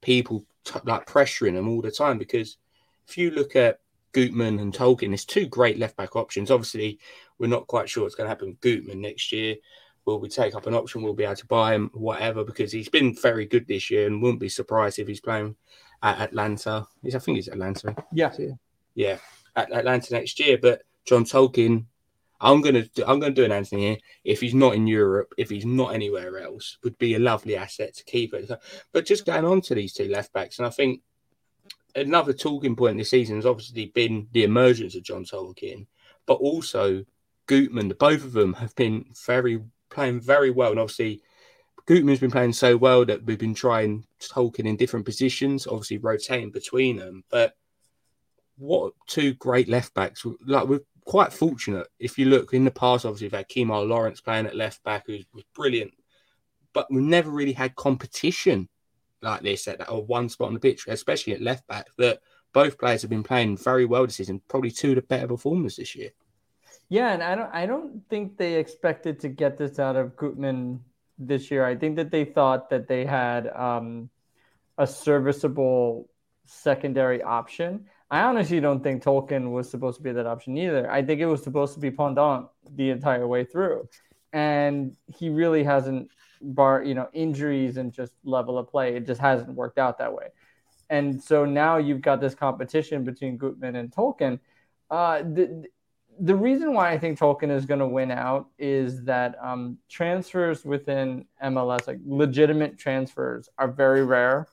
[0.00, 2.56] people t- like pressuring them all the time because
[3.08, 3.80] if you look at
[4.12, 6.50] Gutman and Tolkin, there's two great left back options.
[6.50, 6.98] Obviously,
[7.38, 9.56] we're not quite sure what's going to happen with Gutman next year.
[10.04, 11.02] Will we take up an option?
[11.02, 14.22] We'll be able to buy him, whatever, because he's been very good this year and
[14.22, 15.54] wouldn't be surprised if he's playing
[16.02, 16.86] at Atlanta.
[17.02, 17.94] He's I think he's Atlanta.
[18.12, 18.32] Yeah.
[18.94, 19.18] Yeah.
[19.54, 20.58] At Atlanta next year.
[20.60, 21.84] But John Tolkin
[22.40, 23.96] I'm gonna do, I'm gonna do an Anthony here.
[24.24, 27.94] If he's not in Europe, if he's not anywhere else, would be a lovely asset
[27.94, 28.50] to keep it.
[28.92, 31.02] But just going on to these two left backs, and I think
[31.94, 35.86] another talking point this season has obviously been the emergence of John Tolkin,
[36.26, 37.04] but also
[37.46, 37.92] Gutman.
[37.98, 41.22] Both of them have been very playing very well, and obviously
[41.86, 46.50] Gutman's been playing so well that we've been trying Tolkin in different positions, obviously rotating
[46.50, 47.24] between them.
[47.30, 47.56] But
[48.58, 50.24] what two great left backs?
[50.44, 51.86] Like we've quite fortunate.
[51.98, 55.06] If you look in the past, obviously we've had Kemar Lawrence playing at left back,
[55.06, 55.94] who was brilliant,
[56.74, 58.68] but we've never really had competition
[59.22, 61.86] like this at that or one spot on the pitch, especially at left back.
[61.96, 62.20] That
[62.52, 65.76] both players have been playing very well this season, probably two of the better performers
[65.76, 66.10] this year.
[66.90, 70.84] Yeah, and I don't I don't think they expected to get this out of Gutman
[71.18, 71.64] this year.
[71.64, 74.10] I think that they thought that they had um,
[74.76, 76.10] a serviceable
[76.44, 77.86] secondary option.
[78.10, 80.90] I honestly don't think Tolkin was supposed to be that option either.
[80.90, 83.88] I think it was supposed to be Pendant the entire way through.
[84.32, 88.96] And he really hasn't bar, you know, injuries and just level of play.
[88.96, 90.28] It just hasn't worked out that way.
[90.90, 94.38] And so now you've got this competition between Gutman and Tolkin.
[94.90, 95.66] Uh, the,
[96.20, 100.64] the reason why I think Tolkin is going to win out is that um, transfers
[100.64, 104.48] within MLS, like legitimate transfers, are very rare.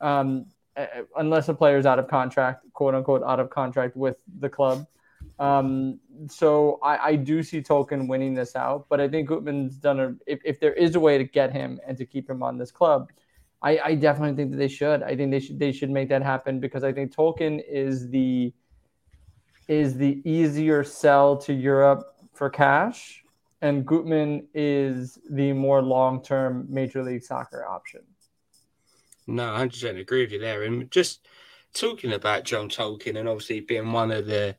[0.00, 0.46] Um,
[1.16, 4.86] unless a player is out of contract, quote unquote, out of contract with the club.
[5.38, 10.00] Um, so I, I, do see Tolkin winning this out, but I think Gutman's done
[10.00, 10.14] a.
[10.26, 12.72] If, if there is a way to get him and to keep him on this
[12.72, 13.08] club,
[13.62, 15.02] I, I definitely think that they should.
[15.02, 18.52] I think they should they should make that happen because I think Tolkin is the
[19.68, 23.22] is the easier sell to Europe for cash,
[23.60, 28.00] and Gutman is the more long term Major League Soccer option.
[29.28, 30.62] No, I 100% agree with you there.
[30.62, 31.28] And just
[31.74, 34.56] talking about John Tolkin and obviously being one of the.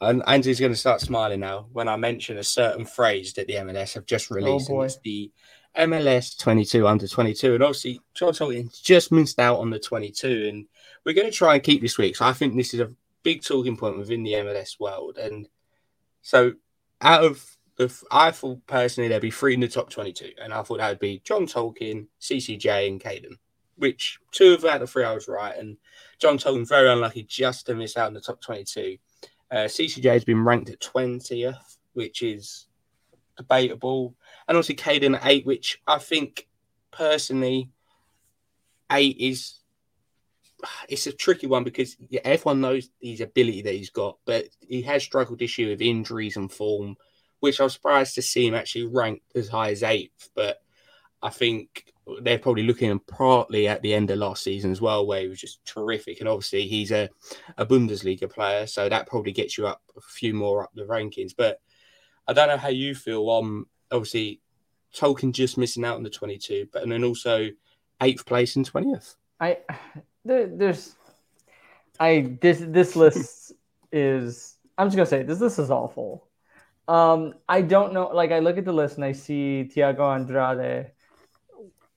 [0.00, 3.54] And Andy's going to start smiling now when I mention a certain phrase that the
[3.54, 4.68] MLS have just oh, released.
[4.70, 5.30] Oh it's the
[5.76, 7.54] MLS 22 under 22.
[7.54, 10.48] And obviously, John Tolkin just missed out on the 22.
[10.48, 10.66] And
[11.04, 12.16] we're going to try and keep this week.
[12.16, 15.18] So I think this is a big talking point within the MLS world.
[15.18, 15.48] And
[16.20, 16.54] so,
[17.00, 20.62] out of the, I thought personally there'd be three in the top 22, and I
[20.62, 23.36] thought that would be John Tolkin, CCJ, and Caden,
[23.82, 25.58] which two of out of three I was right.
[25.58, 25.76] And
[26.20, 28.96] John Tolkin very unlucky just to miss out in the top 22.
[29.50, 32.68] Uh, CCJ has been ranked at 20th, which is
[33.36, 34.14] debatable.
[34.46, 36.46] And also Caden at eight, which I think
[36.92, 37.70] personally,
[38.92, 39.58] eight is
[40.88, 44.82] it's a tricky one because yeah, everyone knows his ability that he's got, but he
[44.82, 46.94] has struggled this year with injuries and form,
[47.40, 50.30] which I was surprised to see him actually ranked as high as eighth.
[50.36, 50.58] But
[51.20, 51.91] I think
[52.22, 55.40] they're probably looking partly at the end of last season as well, where he was
[55.40, 56.20] just terrific.
[56.20, 57.08] And obviously, he's a,
[57.58, 61.32] a Bundesliga player, so that probably gets you up a few more up the rankings.
[61.36, 61.60] But
[62.26, 64.40] I don't know how you feel on obviously
[64.94, 67.50] Tolkin just missing out on the 22, but and then also
[68.00, 69.16] eighth place and 20th.
[69.40, 69.58] I
[70.24, 70.96] there, there's
[71.98, 73.52] I this this list
[73.90, 76.26] is I'm just gonna say this list is awful.
[76.88, 78.08] Um, I don't know.
[78.08, 80.90] Like I look at the list and I see Thiago Andrade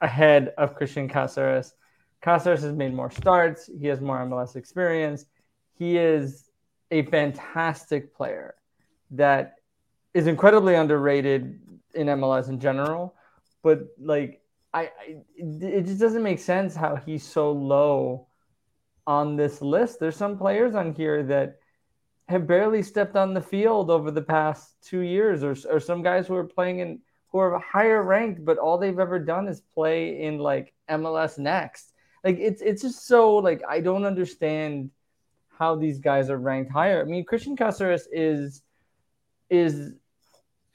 [0.01, 1.73] ahead of Cristian Casseres.
[2.21, 3.69] Casseres has made more starts.
[3.79, 5.25] He has more MLS experience.
[5.77, 6.49] He is
[6.91, 8.55] a fantastic player
[9.11, 9.55] that
[10.13, 11.59] is incredibly underrated
[11.93, 13.15] in MLS in general.
[13.61, 14.41] But like
[14.73, 18.27] I, I, it just doesn't make sense how he's so low
[19.07, 19.99] on this list.
[19.99, 21.59] There's some players on here that
[22.27, 26.27] have barely stepped on the field over the past two years, or, or some guys
[26.27, 26.99] who are playing in
[27.35, 31.91] who are higher ranked, but all they've ever done is play in like MLS Next.
[32.23, 34.89] Like it's it's just so like I don't understand
[35.49, 37.01] how these guys are ranked higher.
[37.01, 38.61] I mean, Cristian Casseres is
[39.49, 39.91] is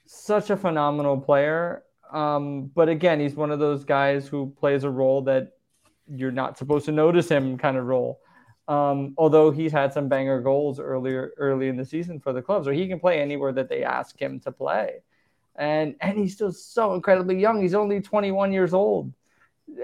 [0.05, 1.81] such a phenomenal player.
[2.13, 5.53] Um, but again, he's one of those guys who plays a role that
[6.07, 8.19] you're not supposed to notice him kind of role.
[8.67, 12.67] Um, although he's had some banger goals earlier early in the season for the clubs,
[12.67, 15.01] or he can play anywhere that they ask him to play.
[15.61, 17.61] And and he's still so incredibly young.
[17.61, 19.13] He's only 21 years old.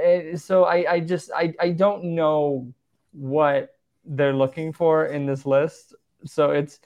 [0.04, 2.74] And so I, I just I, I don't know
[3.12, 5.94] what they're looking for in this list.
[6.26, 6.80] So it's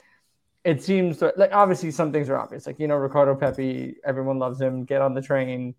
[0.62, 2.66] it seems like obviously some things are obvious.
[2.66, 4.84] Like you know, Ricardo Pepi, everyone loves him.
[4.84, 5.74] Get on the train.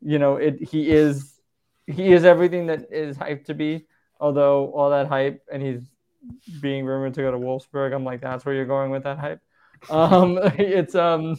[0.00, 1.40] You know, it he is
[1.88, 3.86] he is everything that is hyped to be.
[4.20, 5.82] Although all that hype and he's
[6.60, 9.40] being rumored to go to Wolfsburg, I'm like, that's where you're going with that hype.
[9.90, 11.36] Um, it's um,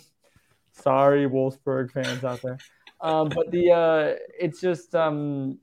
[0.75, 2.57] sorry, Wolfsburg fans out there.
[3.01, 5.57] Um, but the uh, it's just um,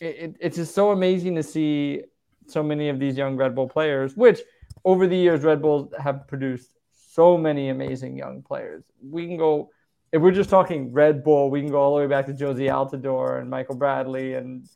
[0.00, 2.02] it, it, it's just so amazing to see
[2.46, 4.40] so many of these young Red Bull players, which
[4.84, 8.84] over the years, Red Bulls have produced so many amazing young players.
[9.02, 9.70] We can go,
[10.12, 12.68] if we're just talking Red Bull, we can go all the way back to Jozy
[12.68, 14.68] Altidore and Michael Bradley and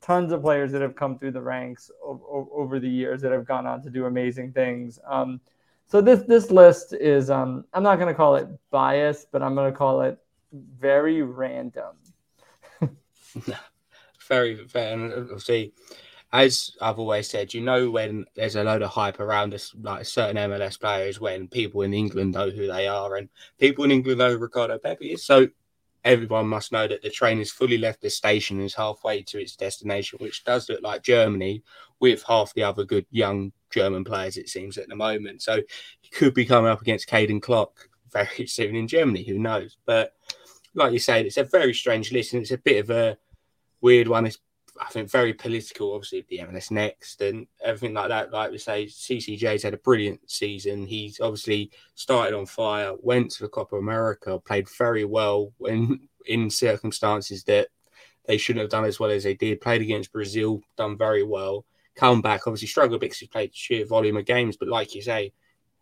[0.00, 3.46] tons of players that have come through the ranks o- over the years that have
[3.46, 4.98] gone on to do amazing things.
[5.08, 5.40] Um,
[5.88, 9.54] so this this list is um, I'm not going to call it biased, but I'm
[9.54, 10.18] going to call it
[10.52, 11.96] very random.
[14.28, 15.72] very fair, and see
[16.32, 20.04] as I've always said, you know when there's a load of hype around us, like
[20.04, 24.18] certain MLS players, when people in England know who they are, and people in England
[24.18, 25.24] know Ricardo Pepi is.
[25.24, 25.48] So
[26.04, 29.40] everyone must know that the train has fully left the station and is halfway to
[29.40, 31.62] its destination, which does look like Germany,
[32.00, 35.42] with half the other good young German players, it seems, at the moment.
[35.42, 35.60] So
[36.00, 39.76] he could be coming up against Caden Clark very soon in Germany, who knows?
[39.86, 40.14] But
[40.74, 43.18] like you said, it's a very strange list, and it's a bit of a
[43.80, 44.26] weird one.
[44.26, 44.38] It's
[44.80, 48.32] I think very political, obviously, the MLS next and everything like that.
[48.32, 50.86] Like we say, CCJ's had a brilliant season.
[50.86, 56.50] He's obviously started on fire, went to the Copa America, played very well when in
[56.50, 57.68] circumstances that
[58.26, 59.60] they shouldn't have done as well as they did.
[59.60, 61.64] Played against Brazil, done very well.
[61.96, 64.56] Come back, obviously struggled because he played sheer volume of games.
[64.56, 65.32] But like you say,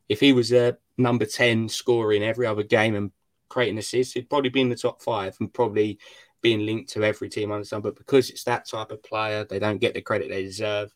[0.09, 3.11] if he was a number 10 scorer in every other game and
[3.49, 5.99] creating assists, he'd probably be in the top five and probably
[6.45, 9.59] being linked to every team under some, but because it's that type of player, they
[9.59, 10.95] don't get the credit they deserve.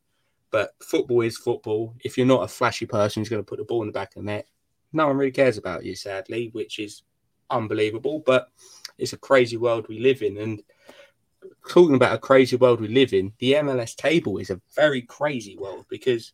[0.50, 1.94] But football is football.
[2.04, 4.14] If you're not a flashy person who's going to put the ball in the back
[4.14, 4.46] of the net,
[4.92, 7.02] no one really cares about you, sadly, which is
[7.48, 8.22] unbelievable.
[8.24, 8.50] But
[8.98, 10.36] it's a crazy world we live in.
[10.36, 10.62] And
[11.68, 15.56] talking about a crazy world we live in, the MLS table is a very crazy
[15.56, 16.32] world because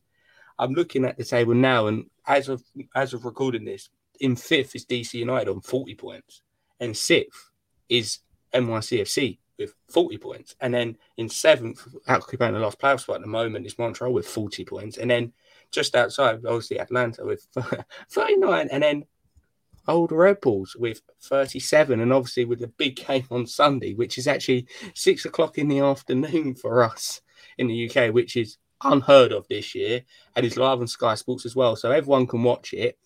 [0.59, 2.63] I'm looking at the table now, and as of
[2.95, 3.91] as of recording this,
[4.21, 6.43] in fifth is DC United on 40 points,
[6.81, 7.51] and sixth
[7.89, 8.21] is
[8.55, 10.57] NYCFC with 40 points.
[10.61, 14.27] And then in seventh, occupying the last playoff spot at the moment is Montreal with
[14.27, 14.99] 40 points.
[14.99, 15.33] And then
[15.71, 17.47] just outside, obviously, Atlanta with
[18.11, 18.69] 39.
[18.71, 19.05] And then
[19.89, 22.01] old Red Bulls with 37.
[22.01, 25.81] And obviously, with the big game on Sunday, which is actually six o'clock in the
[25.81, 27.21] afternoon for us
[27.59, 30.03] in the UK, which is unheard of this year
[30.37, 32.99] and is live on Sky Sports as well, so everyone can watch it.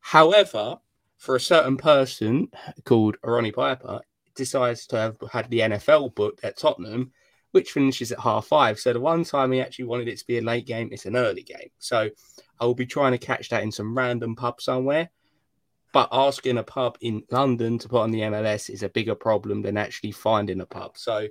[0.00, 0.78] However,
[1.16, 2.48] for a certain person
[2.84, 4.00] called Ronnie Piper,
[4.34, 7.12] decides to have had the NFL booked at Tottenham,
[7.50, 8.78] which finishes at half five.
[8.78, 11.16] So the one time he actually wanted it to be a late game, it's an
[11.16, 11.70] early game.
[11.78, 12.08] So
[12.60, 15.10] I will be trying to catch that in some random pub somewhere.
[15.92, 19.62] But asking a pub in London to put on the MLS is a bigger problem
[19.62, 20.98] than actually finding a pub.
[20.98, 21.28] So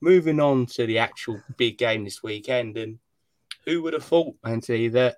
[0.00, 2.98] moving on to the actual big game this weekend, and
[3.64, 5.16] who would have thought, Anthony, that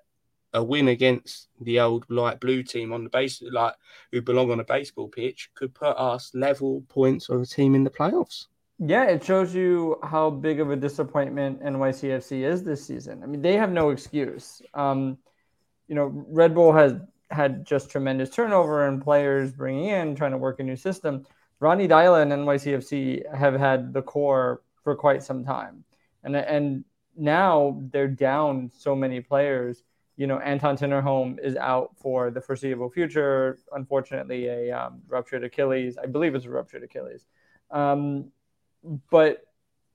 [0.53, 3.75] a win against the old light blue team on the base, like
[4.11, 7.83] who belong on a baseball pitch, could put us level points of a team in
[7.83, 8.47] the playoffs.
[8.79, 13.21] Yeah, it shows you how big of a disappointment NYCFC is this season.
[13.23, 14.61] I mean, they have no excuse.
[14.73, 15.17] Um,
[15.87, 16.93] you know, Red Bull has
[17.31, 21.25] had just tremendous turnover and players bringing in, trying to work a new system.
[21.59, 25.83] Ronny Deila and NYCFC have had the core for quite some time,
[26.23, 26.85] and and
[27.17, 29.83] now they're down so many players
[30.19, 33.57] you know, Anton Tinnerholm is out for the foreseeable future.
[33.71, 35.97] Unfortunately, a um, ruptured Achilles.
[35.97, 37.25] I believe it's a ruptured Achilles.
[37.71, 38.25] Um,
[39.09, 39.45] but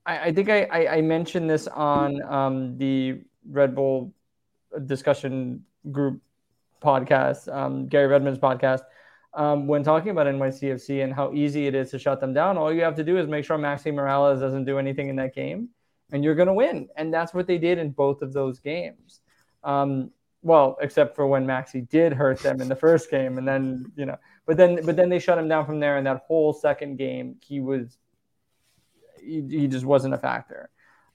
[0.03, 4.15] I, I think I, I, I, mentioned this on um, the Red Bull
[4.87, 6.21] discussion group
[6.85, 8.81] podcast, um, Gary Redmond's podcast.
[9.33, 12.71] Um, when talking about NYCFC and how easy it is to shut them down, all
[12.71, 15.69] you have to do is make sure Maxi Morales doesn't do anything in that game,
[16.13, 16.87] and you're going to win.
[16.95, 19.19] And that's what they did in both of those games.
[19.63, 23.91] Um, well, except for when Maxi did hurt them in the first game, and then
[23.97, 25.97] you know, but then but then they shut him down from there.
[25.97, 27.97] And that whole second game, he was
[29.19, 30.69] he, he just wasn't a factor.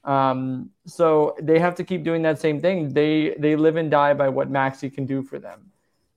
[0.05, 2.93] Um, so they have to keep doing that same thing.
[2.93, 5.71] They they live and die by what Maxi can do for them,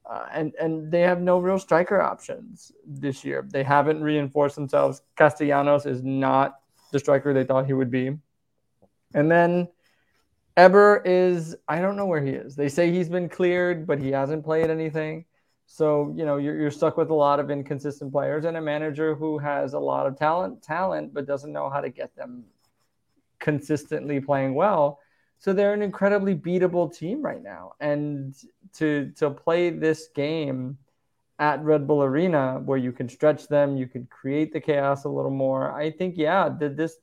[0.09, 3.45] uh, and and they have no real striker options this year.
[3.49, 5.01] They haven't reinforced themselves.
[5.17, 6.59] Castellanos is not
[6.91, 8.17] the striker they thought he would be,
[9.13, 9.67] and then
[10.55, 12.55] Heber is I don't know where he is.
[12.55, 15.25] They say he's been cleared, but he hasn't played anything.
[15.65, 19.13] So you know you're, you're stuck with a lot of inconsistent players and a manager
[19.13, 22.45] who has a lot of talent, talent, but doesn't know how to get them
[23.43, 24.99] consistently playing well.
[25.37, 28.33] So they're an incredibly beatable team right now, and
[28.77, 30.77] to to play this game
[31.37, 35.09] at Red Bull Arena where you can stretch them, you can create the chaos a
[35.09, 35.73] little more.
[35.73, 36.95] I think yeah, that this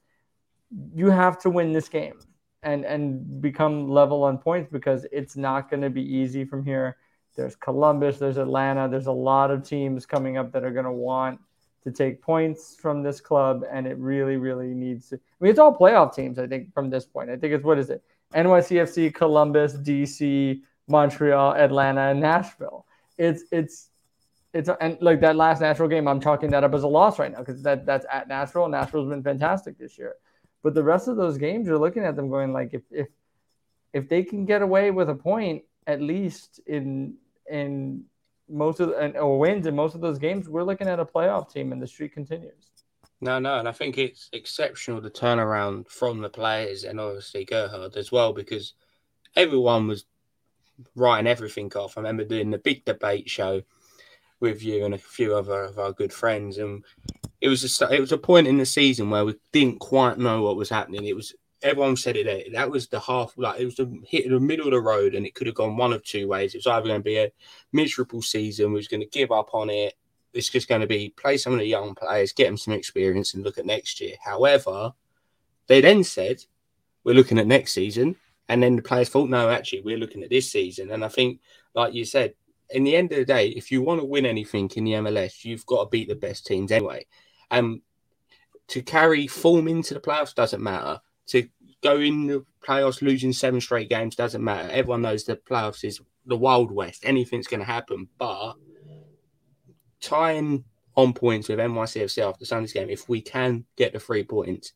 [0.95, 2.19] you have to win this game
[2.63, 6.97] and and become level on points because it's not going to be easy from here.
[7.37, 10.93] There's Columbus, there's Atlanta, there's a lot of teams coming up that are going to
[10.93, 11.41] want
[11.85, 15.17] to take points from this club, and it really, really needs to.
[15.17, 16.39] I mean, it's all playoff teams.
[16.39, 18.03] I think from this point, I think it's what is it?
[18.35, 22.87] NYCFC, Columbus, DC, Montreal, Atlanta, and Nashville.
[23.17, 23.91] It's it's
[24.53, 27.33] it's and like that last Nashville game, I'm chalking that up as a loss right
[27.33, 28.69] now because that that's at Nashville.
[28.69, 30.17] Nashville's been fantastic this year.
[30.63, 33.09] But the rest of those games, you're looking at them going like, if if
[33.93, 37.15] if they can get away with a point at least in
[37.51, 38.05] in
[38.51, 41.73] most of and wins in most of those games, we're looking at a playoff team,
[41.73, 42.71] and the streak continues.
[43.21, 47.97] No, no, and I think it's exceptional the turnaround from the players and obviously Gerhard
[47.97, 48.73] as well because
[49.37, 50.07] everyone was
[50.97, 51.97] writing everything off.
[51.97, 53.63] I remember doing the big debate show
[54.41, 56.83] with you and a few other of our good friends, and
[57.43, 60.43] it was a, it was a point in the season where we didn't quite know
[60.43, 61.05] what was happening.
[61.05, 62.43] It was everyone said it there.
[62.53, 65.15] That was the half like it was the hit in the middle of the road,
[65.15, 66.55] and it could have gone one of two ways.
[66.55, 67.33] It was either going to be a
[67.73, 69.95] miserable season, we was going to give up on it.
[70.33, 73.35] It's just going to be play some of the young players, get them some experience,
[73.35, 74.15] and look at next year.
[74.25, 74.93] However,
[75.67, 76.45] they then said
[77.05, 78.17] we're looking at next season,
[78.49, 80.91] and then the players thought, no, actually, we're looking at this season.
[80.91, 81.41] And I think,
[81.75, 82.35] like you said,
[82.71, 85.45] in the end of the day, if you want to win anything in the MLS,
[85.45, 87.07] you've got to beat the best teams anyway.
[87.51, 87.83] Um,
[88.69, 91.01] to carry form into the playoffs doesn't matter.
[91.31, 91.49] To
[91.83, 94.69] go in the playoffs losing seven straight games doesn't matter.
[94.71, 97.05] Everyone knows the playoffs is the Wild West.
[97.05, 98.09] Anything's going to happen.
[98.19, 98.55] But
[100.01, 100.65] tying
[100.97, 104.73] on points with NYCFC after Sunday's game, if we can get the three points,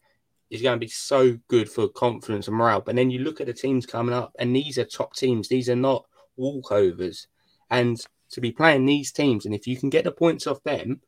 [0.50, 2.80] is going to be so good for confidence and morale.
[2.80, 5.48] But then you look at the teams coming up, and these are top teams.
[5.48, 6.04] These are not
[6.38, 7.26] walkovers.
[7.70, 11.00] And to be playing these teams, and if you can get the points off them,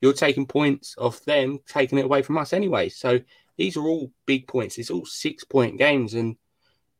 [0.00, 2.88] you're taking points off them, taking it away from us anyway.
[2.88, 3.20] So
[3.58, 4.78] these are all big points.
[4.78, 6.14] It's all six point games.
[6.14, 6.36] And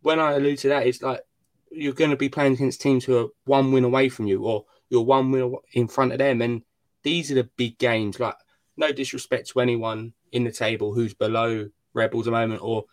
[0.03, 1.23] when I allude to that, it's like
[1.71, 4.67] you're going to be playing against teams who are one win away from you or
[4.91, 6.43] you're one win in front of them.
[6.43, 6.63] And
[7.05, 8.19] these are the big games.
[8.21, 8.35] Like,
[8.77, 12.85] no disrespect to anyone in the table who's below Rebels at the moment or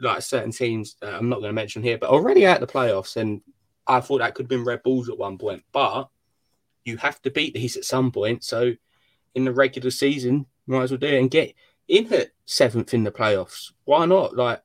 [0.00, 3.16] like certain teams I'm not going to mention here, but already out the playoffs.
[3.16, 3.42] And
[3.86, 5.62] I thought that could have been Red Bulls at one point.
[5.72, 6.08] But
[6.84, 8.44] you have to beat these at some point.
[8.44, 8.72] So
[9.34, 11.54] in the regular season, might as well do it and get
[11.92, 13.72] in at seventh in the playoffs.
[13.84, 14.34] Why not?
[14.34, 14.62] Like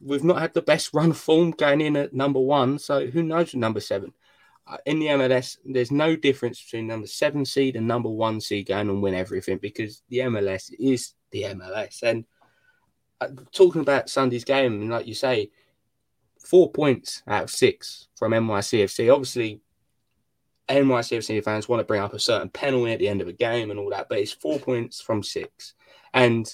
[0.00, 2.78] we've not had the best run form going in at number one.
[2.78, 4.12] So who knows number seven?
[4.64, 8.68] Uh, in the MLS, there's no difference between number seven seed and number one seed
[8.68, 12.04] going and win everything because the MLS is the MLS.
[12.04, 12.24] And
[13.20, 15.50] uh, talking about Sunday's game, and like you say,
[16.38, 19.12] four points out of six from NYCFC.
[19.12, 19.60] Obviously,
[20.68, 23.72] NYCFC fans want to bring up a certain penalty at the end of a game
[23.72, 25.74] and all that, but it's four points from six.
[26.14, 26.46] And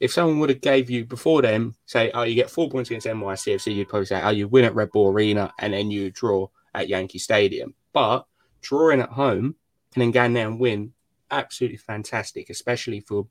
[0.00, 3.06] if someone would have gave you before them, say, oh, you get four points against
[3.06, 6.48] NYCFC, you'd probably say, oh, you win at Red Bull Arena and then you draw
[6.74, 7.74] at Yankee Stadium.
[7.92, 8.24] But
[8.62, 9.56] drawing at home
[9.94, 10.94] and then going there and win,
[11.30, 13.26] absolutely fantastic, especially for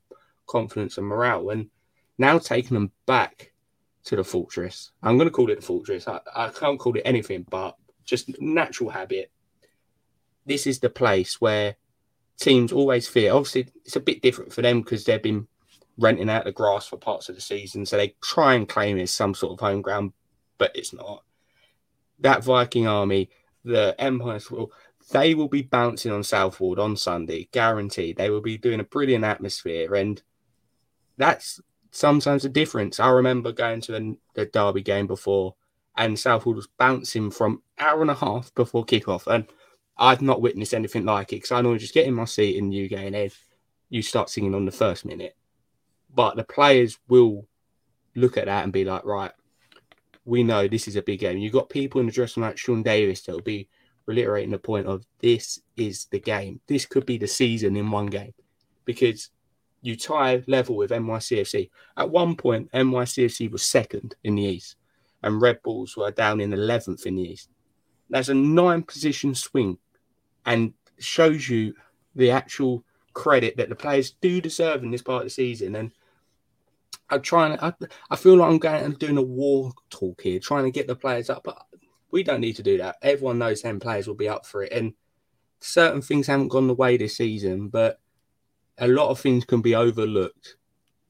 [0.46, 1.50] confidence and morale.
[1.50, 1.70] And
[2.18, 3.52] now taking them back
[4.04, 4.92] to the fortress.
[5.02, 6.06] I'm going to call it the fortress.
[6.06, 9.30] I, I can't call it anything but just natural habit.
[10.46, 11.76] This is the place where
[12.38, 13.32] teams always fear.
[13.32, 15.46] Obviously, it's a bit different for them because they've been
[16.00, 17.86] renting out the grass for parts of the season.
[17.86, 20.12] So they try and claim it's some sort of home ground,
[20.58, 21.22] but it's not.
[22.18, 23.30] That Viking army,
[23.64, 24.40] the Empire,
[25.12, 28.16] they will be bouncing on South Ward on Sunday, guaranteed.
[28.16, 29.94] They will be doing a brilliant atmosphere.
[29.94, 30.20] And
[31.16, 32.98] that's sometimes a difference.
[32.98, 35.54] I remember going to the, the Derby game before,
[35.96, 39.46] and South Ward was bouncing from hour and a half before kickoff, and
[39.98, 42.72] I've not witnessed anything like it because I normally just get in my seat in
[42.72, 43.30] you and then
[43.90, 45.36] you start singing on the first minute.
[46.14, 47.46] But the players will
[48.14, 49.32] look at that and be like, right,
[50.24, 51.38] we know this is a big game.
[51.38, 53.68] You've got people in the dressing room like Sean Davis that'll be
[54.06, 56.60] reiterating the point of this is the game.
[56.66, 58.34] This could be the season in one game
[58.84, 59.30] because
[59.82, 61.70] you tie level with NYCFC.
[61.96, 64.76] At one point, NYCFC was second in the East,
[65.22, 67.48] and Red Bulls were down in 11th in the East.
[68.10, 69.78] That's a nine position swing
[70.44, 71.74] and shows you
[72.14, 72.84] the actual
[73.14, 75.76] credit that the players do deserve in this part of the season.
[75.76, 75.92] And
[77.10, 77.72] I'm trying I,
[78.10, 80.96] I feel like I'm going and doing a war talk here, trying to get the
[80.96, 81.58] players up, but
[82.10, 82.96] we don't need to do that.
[83.02, 84.72] Everyone knows 10 players will be up for it.
[84.72, 84.94] And
[85.60, 88.00] certain things haven't gone the way this season, but
[88.78, 90.56] a lot of things can be overlooked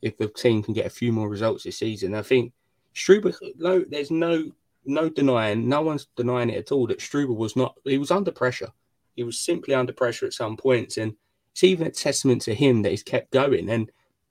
[0.03, 2.15] if the team can get a few more results this season.
[2.15, 2.53] I think
[2.95, 4.51] Struber, no, there's no
[4.87, 7.77] no denying, no one's denying it at all that Struber was not.
[7.85, 8.71] He was under pressure.
[9.15, 11.15] He was simply under pressure at some points, and
[11.53, 13.91] it's even a testament to him that he's kept going and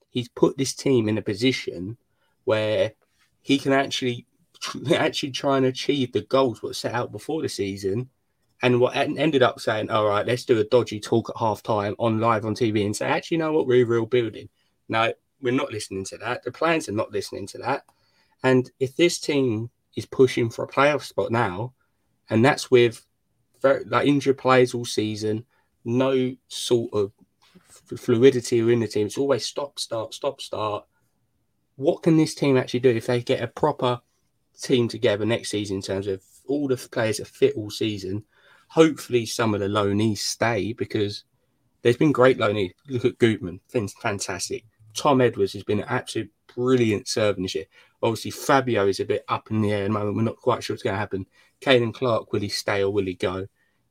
[0.09, 1.97] he's put this team in a position
[2.45, 2.93] where
[3.41, 4.25] he can actually
[4.95, 8.09] actually try and achieve the goals what set out before the season
[8.61, 11.95] and what ended up saying, all right, let's do a dodgy talk at half time
[11.97, 14.49] on live on TV and say, actually, you know what, we're real building.
[14.89, 16.43] No, we're not listening to that.
[16.43, 17.83] The players are not listening to that.
[18.43, 21.73] And if this team is pushing for a playoff spot now,
[22.29, 23.05] and that's with
[23.61, 25.45] very, like injured players all season,
[25.85, 27.13] no sort of
[27.97, 29.07] fluidity within the team.
[29.07, 30.85] It's always stop, start, stop, start.
[31.75, 34.01] What can this team actually do if they get a proper
[34.61, 38.25] team together next season in terms of all the players are fit all season?
[38.69, 41.23] Hopefully, some of the loanees stay because
[41.81, 42.71] there's been great loanees.
[42.87, 44.65] Look at Gutman, fantastic.
[44.93, 47.65] Tom Edwards has been an absolute brilliant servant this year.
[48.01, 50.15] Obviously, Fabio is a bit up in the air at the moment.
[50.15, 51.25] We're not quite sure what's going to happen.
[51.61, 53.47] Caden Clark, will he stay or will he go?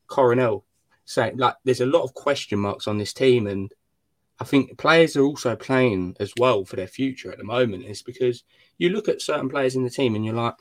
[0.07, 0.65] Coronel,
[1.05, 3.73] saying like there's a lot of question marks on this team, and
[4.41, 7.85] I think players are also playing as well for their future at the moment.
[7.85, 8.45] Is because
[8.79, 10.55] you look at certain players in the team and you're like,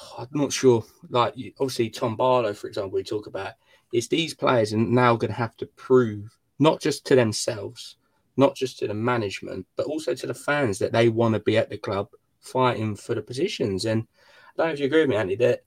[0.00, 0.84] oh, I'm not sure.
[1.10, 3.52] Like obviously Tom Barlow, for example, we talk about
[3.92, 7.96] is these players are now going to have to prove not just to themselves,
[8.36, 11.56] not just to the management, but also to the fans that they want to be
[11.56, 12.08] at the club
[12.40, 13.84] fighting for the positions.
[13.84, 15.62] And I don't know if you agree with me, Andy, that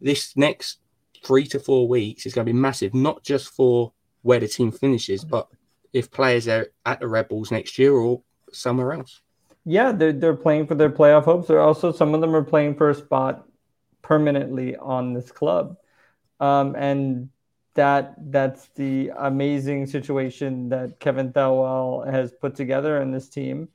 [0.00, 0.78] this next
[1.24, 3.92] three to four weeks is going to be massive, not just for
[4.22, 5.48] where the team finishes, but
[5.92, 8.22] if players are at the Rebels next year or
[8.52, 9.20] somewhere else.
[9.64, 11.48] Yeah, they're, they're playing for their playoff hopes.
[11.48, 13.46] They're also, some of them are playing for a spot
[14.02, 15.76] permanently on this club.
[16.40, 17.28] Um, and
[17.74, 23.68] that that's the amazing situation that Kevin Thelwell has put together in this team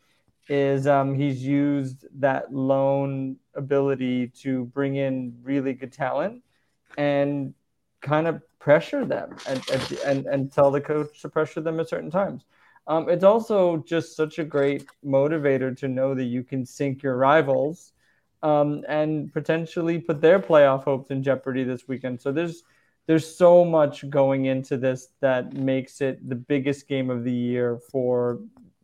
[0.47, 6.43] is um, he's used that loan ability to bring in really good talent
[6.97, 7.53] and
[8.01, 11.87] kind of pressure them and, and, and, and tell the coach to pressure them at
[11.87, 12.45] certain times.
[12.87, 17.15] Um, it's also just such a great motivator to know that you can sink your
[17.15, 17.93] rivals
[18.41, 22.19] um, and potentially put their playoff hopes in jeopardy this weekend.
[22.19, 22.63] So there's
[23.05, 27.77] there's so much going into this that makes it the biggest game of the year
[27.91, 28.39] for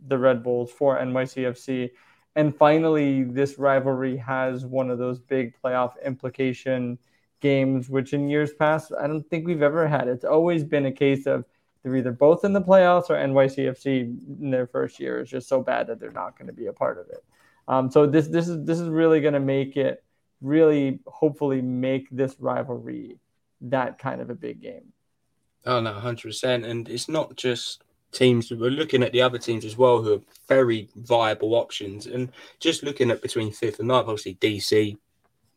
[0.08, 1.90] the Red Bulls for NYCFC.
[2.36, 7.00] And finally, this rivalry has one of those big playoff implication
[7.42, 10.08] games, which in years past I don't think we've ever had.
[10.08, 11.46] It's always been a case of
[11.84, 15.62] they're either both in the playoffs or NYCFC in their first year is just so
[15.62, 17.24] bad that they're not going to be a part of it.
[17.68, 20.04] Um, so this this is this is really going to make it
[20.42, 23.18] really hopefully make this rivalry
[23.62, 24.94] that kind of a big game.
[25.66, 28.52] Oh no, hundred percent, and it's not just teams.
[28.52, 32.84] We're looking at the other teams as well who are very viable options, and just
[32.84, 34.98] looking at between fifth and ninth, obviously DC,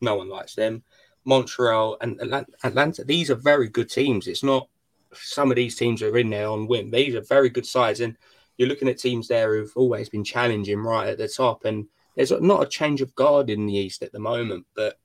[0.00, 0.82] no one likes them.
[1.24, 2.20] Montreal and
[2.62, 4.26] Atlanta, these are very good teams.
[4.26, 4.68] It's not
[5.14, 6.90] some of these teams are in there on win.
[6.90, 8.16] These are very good sides, and
[8.56, 11.64] you're looking at teams there who've always been challenging right at the top.
[11.64, 14.98] And there's not a change of guard in the East at the moment, but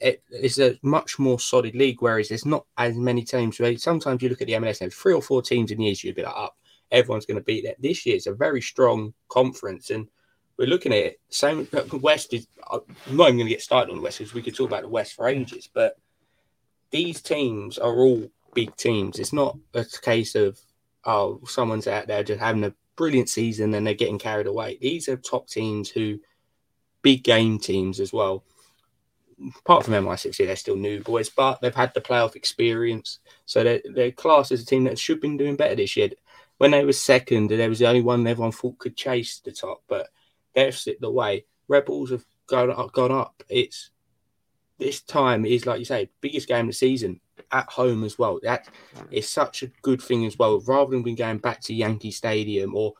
[0.00, 2.00] it is a much more solid league.
[2.00, 3.60] Whereas there's not as many teams.
[3.60, 3.80] Right?
[3.80, 6.16] Sometimes you look at the MLS, and three or four teams in the East, you'd
[6.16, 7.80] be like, up, oh, everyone's going to beat that.
[7.80, 10.08] This year it's a very strong conference, and
[10.60, 11.20] we're looking at it.
[11.30, 11.66] Same
[12.02, 12.46] West is.
[12.70, 14.68] Uh, I'm not even going to get started on the West because we could talk
[14.68, 15.96] about the West for ages, but
[16.90, 19.18] these teams are all big teams.
[19.18, 20.60] It's not a case of
[21.06, 24.76] oh, someone's out there just having a brilliant season and they're getting carried away.
[24.78, 26.20] These are top teams who
[27.00, 28.44] big game teams as well.
[29.60, 33.20] Apart from MI60, they're still new boys, but they've had the playoff experience.
[33.46, 36.10] So they're, they're classed as a team that should have been doing better this year.
[36.58, 39.82] When they were second, they was the only one everyone thought could chase the top,
[39.88, 40.10] but
[40.54, 41.44] they've slipped away.
[41.68, 43.42] Rebels have gone up, gone up.
[43.48, 43.90] It's
[44.78, 47.20] this time is like you say, biggest game of the season
[47.52, 48.40] at home as well.
[48.42, 48.68] That
[49.10, 50.60] is such a good thing as well.
[50.60, 52.94] Rather than going back to Yankee Stadium or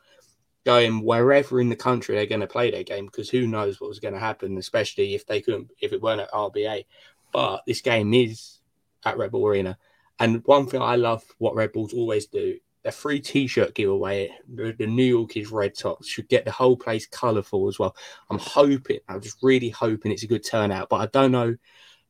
[0.64, 3.88] going wherever in the country they're going to play their game, because who knows what
[3.88, 6.84] was going to happen, especially if they couldn't, if it weren't at RBA.
[7.32, 8.58] But this game is
[9.04, 9.78] at Red Bull Arena,
[10.18, 12.58] and one thing I love what Red Bulls always do.
[12.82, 17.06] The free T-shirt giveaway, the, the New York's red tops should get the whole place
[17.06, 17.94] colourful as well.
[18.30, 21.56] I'm hoping, I'm just really hoping it's a good turnout, but I don't know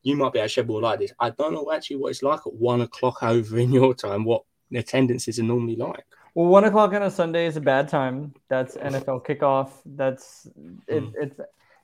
[0.02, 1.12] you might be able to shed more like this.
[1.18, 4.44] I don't know actually what it's like at one o'clock over in your time, what
[4.74, 6.04] attendances are normally like.
[6.34, 8.34] Well, one o'clock on a Sunday is a bad time.
[8.48, 9.70] That's NFL kickoff.
[9.84, 10.46] That's
[10.86, 11.12] it, mm.
[11.20, 11.40] it's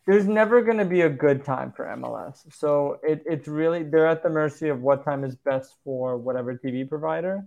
[0.07, 2.45] there's never going to be a good time for MLS.
[2.55, 6.55] So it, it's really they're at the mercy of what time is best for whatever
[6.55, 7.45] TV provider.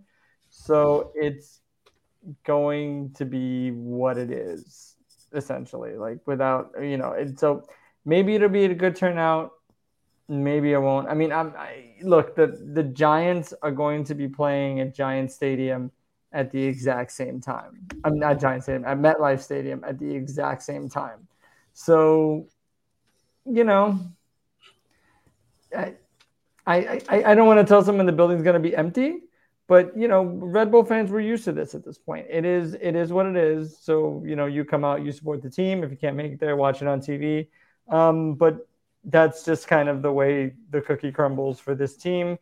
[0.49, 1.61] So it's
[2.43, 4.95] going to be what it is
[5.33, 7.11] essentially, like without you know.
[7.11, 7.63] It, so
[8.05, 9.51] maybe it'll be a good turnout
[10.29, 11.09] maybe it won't.
[11.09, 15.31] I mean, I'm I, look the the Giants are going to be playing at Giant
[15.31, 15.91] Stadium
[16.31, 17.87] at the exact same time.
[18.03, 21.27] I'm not Giant Stadium at MetLife Stadium at the exact same time.
[21.73, 22.47] So,
[23.45, 23.99] you know,
[25.75, 25.95] I
[26.65, 29.23] I I, I don't want to tell someone the building's going to be empty.
[29.69, 32.25] But you know, Red Bull fans were used to this at this point.
[32.29, 33.77] It is it is what it is.
[33.79, 35.83] So you know, you come out, you support the team.
[35.83, 37.47] If you can't make it there, watch it on TV.
[37.87, 38.67] Um, but
[39.05, 42.37] that's just kind of the way the cookie crumbles for this team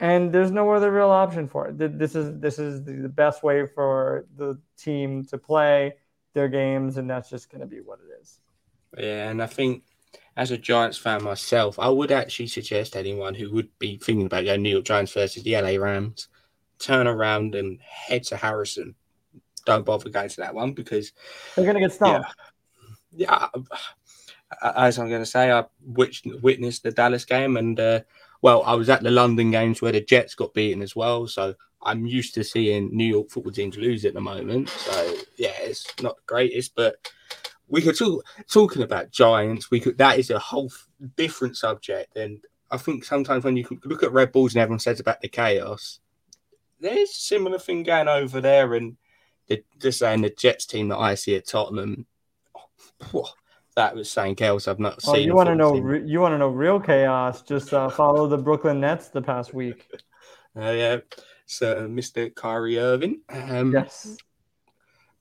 [0.00, 3.66] and there's no other real option for it this is this is the best way
[3.66, 5.94] for the team to play
[6.34, 8.40] their games and that's just going to be what it is
[8.98, 9.84] yeah and i think
[10.36, 14.44] as a giants fan myself i would actually suggest anyone who would be thinking about
[14.44, 16.28] going new york giants versus the la rams
[16.80, 18.94] turn around and head to harrison
[19.66, 21.12] don't bother going to that one because
[21.54, 22.28] they're going to get stomped
[23.12, 23.62] yeah, yeah
[24.62, 28.00] as I'm going to say, I witnessed the Dallas game, and uh,
[28.42, 31.26] well, I was at the London games where the Jets got beaten as well.
[31.26, 34.68] So I'm used to seeing New York football teams lose at the moment.
[34.68, 36.96] So yeah, it's not the greatest, but
[37.68, 39.70] we could talk talking about Giants.
[39.70, 40.70] We could that is a whole
[41.16, 45.00] different subject, and I think sometimes when you look at Red Bulls and everyone says
[45.00, 46.00] about the chaos,
[46.80, 48.96] there's a similar thing going over there, and
[49.78, 52.06] just saying the Jets team that I see at Tottenham.
[53.14, 53.30] Oh,
[53.76, 55.26] that was saying chaos I've not oh, seen.
[55.26, 55.72] You want to know?
[55.72, 57.42] Re- you want to know real chaos?
[57.42, 59.90] Just uh, follow the Brooklyn Nets the past week.
[60.58, 60.96] Uh, yeah,
[61.46, 62.34] so uh, Mr.
[62.34, 63.20] Kyrie Irving.
[63.28, 64.16] Um, yes.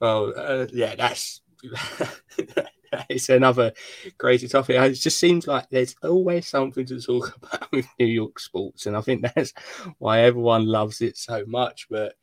[0.02, 1.42] Well, uh, yeah, that's
[3.10, 3.74] it's another
[4.18, 4.76] crazy topic.
[4.76, 8.96] It just seems like there's always something to talk about with New York sports, and
[8.96, 9.54] I think that's
[9.98, 11.88] why everyone loves it so much.
[11.90, 12.16] But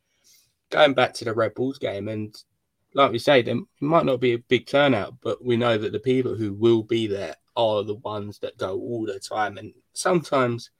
[0.69, 2.35] going back to the Red Bulls game, and
[2.93, 5.99] like we say, there might not be a big turnout, but we know that the
[5.99, 9.57] people who will be there are the ones that go all the time.
[9.57, 10.71] And sometimes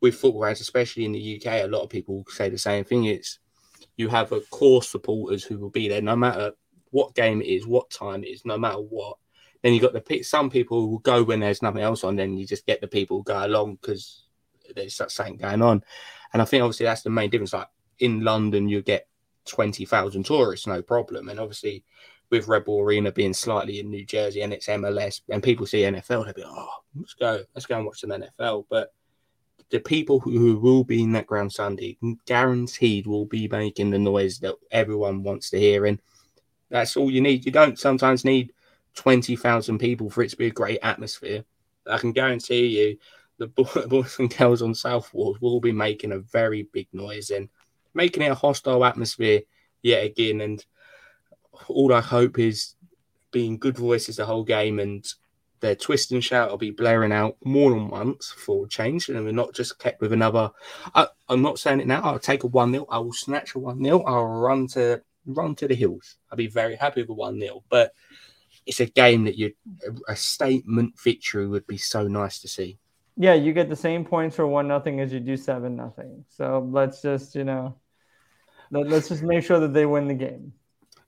[0.00, 3.04] with football fans, especially in the UK, a lot of people say the same thing.
[3.04, 3.38] It's
[3.96, 6.52] you have a core supporters who will be there no matter
[6.90, 9.16] what game it is, what time it is, no matter what.
[9.66, 12.14] Then you got the some people will go when there's nothing else on.
[12.14, 14.22] Then you just get the people go along because
[14.76, 15.82] there's something going on.
[16.32, 17.52] And I think obviously that's the main difference.
[17.52, 17.66] Like
[17.98, 19.08] in London, you get
[19.46, 21.28] 20,000 tourists, no problem.
[21.28, 21.82] And obviously,
[22.30, 25.80] with Red Bull Arena being slightly in New Jersey and it's MLS, and people see
[25.80, 28.66] NFL, they'll be, oh, let's go, let's go and watch some NFL.
[28.70, 28.94] But
[29.70, 34.38] the people who will be in that ground Sunday, guaranteed, will be making the noise
[34.38, 35.86] that everyone wants to hear.
[35.86, 36.00] And
[36.70, 37.44] that's all you need.
[37.44, 38.52] You don't sometimes need
[38.96, 41.44] 20,000 people for it to be a great atmosphere.
[41.86, 42.98] I can guarantee you
[43.38, 43.48] the
[43.88, 47.48] boys and girls on South Ward will be making a very big noise and
[47.92, 49.42] making it a hostile atmosphere
[49.82, 50.40] yet again.
[50.40, 50.64] And
[51.68, 52.74] all I hope is
[53.32, 55.06] being good voices the whole game and
[55.60, 59.32] their twist and shout will be blaring out more than once for change, and we're
[59.32, 60.50] not just kept with another.
[60.94, 62.02] I, am not saying it now.
[62.02, 65.54] I'll take a one 0 I will snatch a one 0 I'll run to run
[65.56, 66.16] to the hills.
[66.30, 67.92] I'll be very happy with a one 0 But
[68.66, 69.52] it's a game that you
[70.08, 72.78] a statement victory would be so nice to see.
[73.16, 76.24] Yeah, you get the same points for one nothing as you do seven nothing.
[76.28, 77.76] So let's just you know,
[78.70, 80.52] let, let's just make sure that they win the game.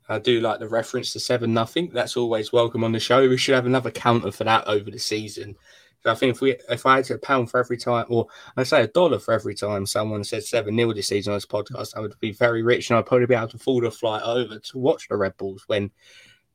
[0.08, 1.90] I do like the reference to seven nothing.
[1.92, 3.28] That's always welcome on the show.
[3.28, 5.56] We should have another counter for that over the season.
[6.02, 8.28] So I think if we if I had to a pound for every time, or
[8.56, 11.44] I say a dollar for every time someone said seven nil this season on this
[11.44, 14.22] podcast, I would be very rich, and I'd probably be able to afford a flight
[14.22, 15.90] over to watch the Red Bulls when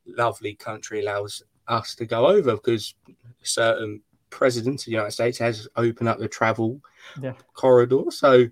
[0.06, 2.96] lovely country allows us to go over because
[3.44, 6.82] certain president of the United States has opened up the travel
[7.22, 7.34] yeah.
[7.54, 8.04] corridor.
[8.10, 8.48] So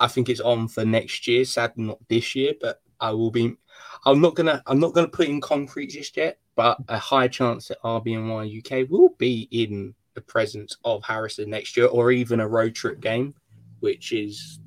[0.00, 1.44] I think it's on for next year.
[1.44, 3.56] Sadly, not this year, but I will be.
[4.04, 4.62] I'm not gonna.
[4.66, 8.90] I'm not gonna put in concrete just yet, but a high chance that RBNY UK
[8.90, 13.34] will be in the presence of Harrison next year, or even a road trip game,
[13.80, 14.60] which is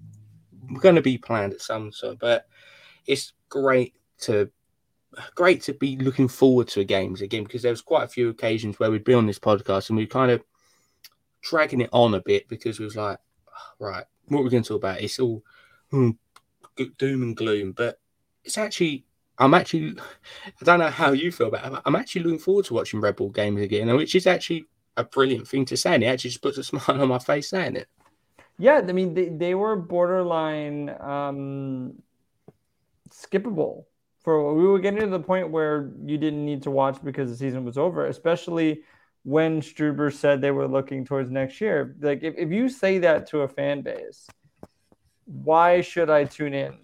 [0.80, 2.20] going to be planned at some sort.
[2.20, 2.48] But
[3.06, 4.50] it's great to
[5.36, 8.80] great to be looking forward to games again because there was quite a few occasions
[8.80, 10.42] where we'd be on this podcast and we kind of
[11.42, 13.20] dragging it on a bit because we was like,
[13.80, 15.02] right, what we're we going to talk about?
[15.02, 15.44] It's all
[15.90, 16.12] hmm,
[16.98, 18.00] doom and gloom, but
[18.44, 19.06] it's actually
[19.38, 19.96] I'm actually
[20.46, 21.82] I don't know how you feel about it.
[21.86, 24.66] I'm actually looking forward to watching Red Bull games again, which is actually
[24.98, 25.96] a brilliant thing to say.
[25.96, 27.88] And it actually just puts a smile on my face saying it.
[28.58, 31.94] Yeah, I mean they, they were borderline um
[33.10, 33.86] skippable
[34.24, 37.36] for we were getting to the point where you didn't need to watch because the
[37.36, 38.82] season was over, especially
[39.24, 41.96] when Struber said they were looking towards next year.
[42.00, 44.28] Like if, if you say that to a fan base,
[45.26, 46.78] why should I tune in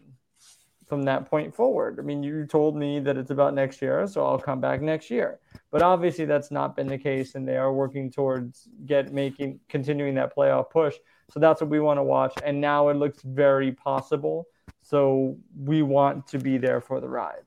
[0.88, 2.00] from that point forward?
[2.00, 5.10] I mean, you told me that it's about next year, so I'll come back next
[5.10, 5.40] year.
[5.72, 10.16] But obviously that's not been the case and they are working towards get making continuing
[10.16, 10.96] that playoff push.
[11.32, 12.34] So that's what we want to watch.
[12.44, 14.48] And now it looks very possible
[14.90, 17.44] so we want to be there for the ride.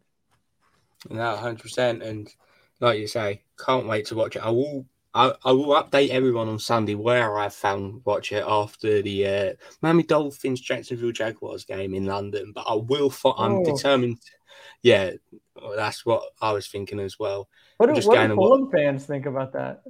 [1.09, 2.03] No, hundred percent.
[2.03, 2.29] And
[2.81, 4.45] like you say, can't wait to watch it.
[4.45, 4.87] I will.
[5.13, 9.53] I, I will update everyone on Sunday where I found watch it after the uh,
[9.83, 12.53] Miami Dolphins Jacksonville Jaguars game in London.
[12.55, 13.11] But I will.
[13.11, 13.65] Fo- I'm oh.
[13.65, 14.19] determined.
[14.83, 15.13] Yeah,
[15.75, 17.49] that's what I was thinking as well.
[17.79, 19.83] What do, what do Fulham fans think about that?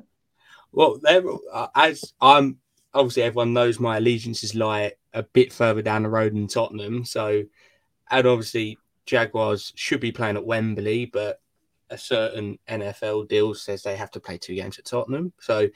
[0.73, 2.59] Well, they're uh, as I'm
[2.95, 7.05] obviously everyone knows my allegiances lie a bit further down the road in Tottenham.
[7.05, 7.45] So,
[8.11, 11.41] and obviously Jaguars should be playing at Wembley, but
[11.91, 15.33] a certain NFL deal says they have to play two games at Tottenham.
[15.41, 15.69] So,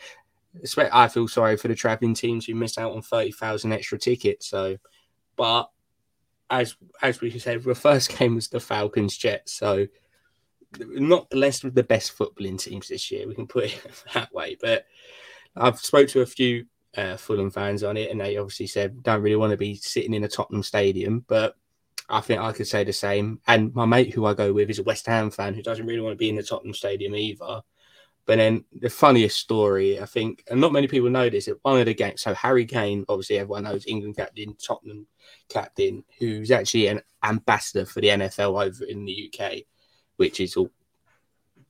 [0.93, 4.47] I feel sorry for the travelling teams who miss out on thirty thousand extra tickets.
[4.47, 4.77] So,
[5.37, 5.69] but
[6.49, 9.53] as as we said, the first game was the Falcons Jets.
[9.53, 9.87] So,
[10.79, 13.27] not blessed with the best footballing teams this year.
[13.27, 14.57] We can put it that way.
[14.61, 14.87] But
[15.57, 16.67] I've spoke to a few
[16.97, 20.15] uh, Fulham fans on it, and they obviously said don't really want to be sitting
[20.15, 21.25] in a Tottenham stadium.
[21.27, 21.57] But
[22.09, 23.41] I think I could say the same.
[23.47, 26.01] And my mate who I go with is a West Ham fan who doesn't really
[26.01, 27.63] want to be in the Tottenham stadium either.
[28.27, 31.79] But then the funniest story, I think, and not many people know this, at one
[31.79, 35.07] of the games, so Harry Kane, obviously everyone knows England captain, Tottenham
[35.51, 39.65] captain, who's actually an ambassador for the NFL over in the UK,
[40.17, 40.71] which is all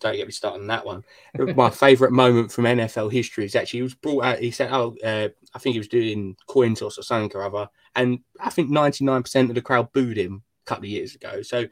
[0.00, 1.04] don't get me started on that one.
[1.56, 4.38] My favourite moment from NFL history is actually he was brought out.
[4.38, 7.68] He said, "Oh, uh, I think he was doing coin toss or something or other,"
[7.94, 11.14] and I think ninety nine percent of the crowd booed him a couple of years
[11.14, 11.42] ago.
[11.42, 11.66] So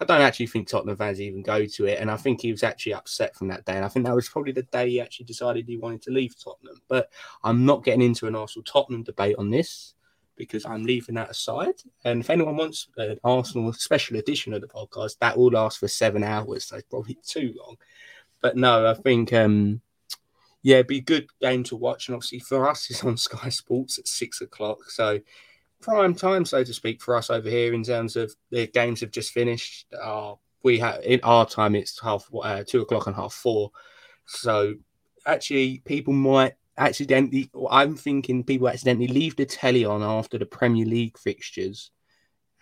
[0.00, 2.62] I don't actually think Tottenham fans even go to it, and I think he was
[2.62, 3.76] actually upset from that day.
[3.76, 6.34] And I think that was probably the day he actually decided he wanted to leave
[6.42, 6.80] Tottenham.
[6.88, 7.10] But
[7.44, 9.93] I'm not getting into an Arsenal Tottenham debate on this
[10.36, 11.74] because I'm leaving that aside.
[12.04, 15.88] And if anyone wants an Arsenal special edition of the podcast, that will last for
[15.88, 17.76] seven hours, so probably too long.
[18.40, 19.80] But no, I think um,
[20.62, 22.08] yeah, it'd be a good game to watch.
[22.08, 25.20] And obviously for us, it's on Sky Sports at six o'clock, so
[25.80, 29.10] prime time, so to speak, for us over here in terms of the games have
[29.10, 29.86] just finished.
[30.02, 33.70] Uh, we have in our time it's half uh, two o'clock and half four,
[34.26, 34.74] so
[35.26, 40.84] actually people might accidentally, I'm thinking people accidentally leave the telly on after the Premier
[40.86, 41.90] League fixtures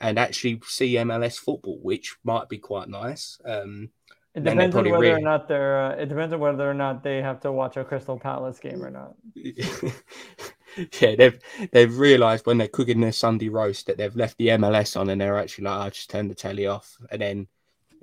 [0.01, 3.41] and actually see MLS football, which might be quite nice.
[3.45, 3.91] Um,
[4.35, 5.79] it depends on whether or not they're.
[5.79, 8.83] Uh, it depends on whether or not they have to watch a Crystal Palace game
[8.83, 9.15] or not.
[9.35, 11.39] yeah, they've
[11.71, 15.21] they've realised when they're cooking their Sunday roast that they've left the MLS on, and
[15.21, 17.47] they're actually like, "I just turn the telly off," and then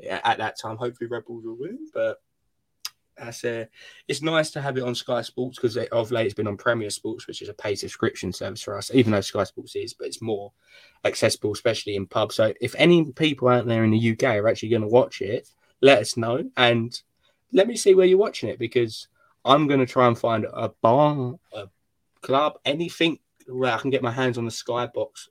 [0.07, 1.87] at that time, hopefully Red Bulls will win.
[1.93, 2.21] But
[3.19, 6.57] That's it's nice to have it on Sky Sports because of late it's been on
[6.57, 8.91] Premier Sports, which is a paid subscription service for us.
[8.93, 10.51] Even though Sky Sports is, but it's more
[11.05, 12.35] accessible, especially in pubs.
[12.35, 15.49] So if any people out there in the UK are actually going to watch it,
[15.81, 16.99] let us know and
[17.51, 19.07] let me see where you're watching it because
[19.45, 21.67] I'm going to try and find a bar, a
[22.21, 25.29] club, anything where I can get my hands on the Sky box.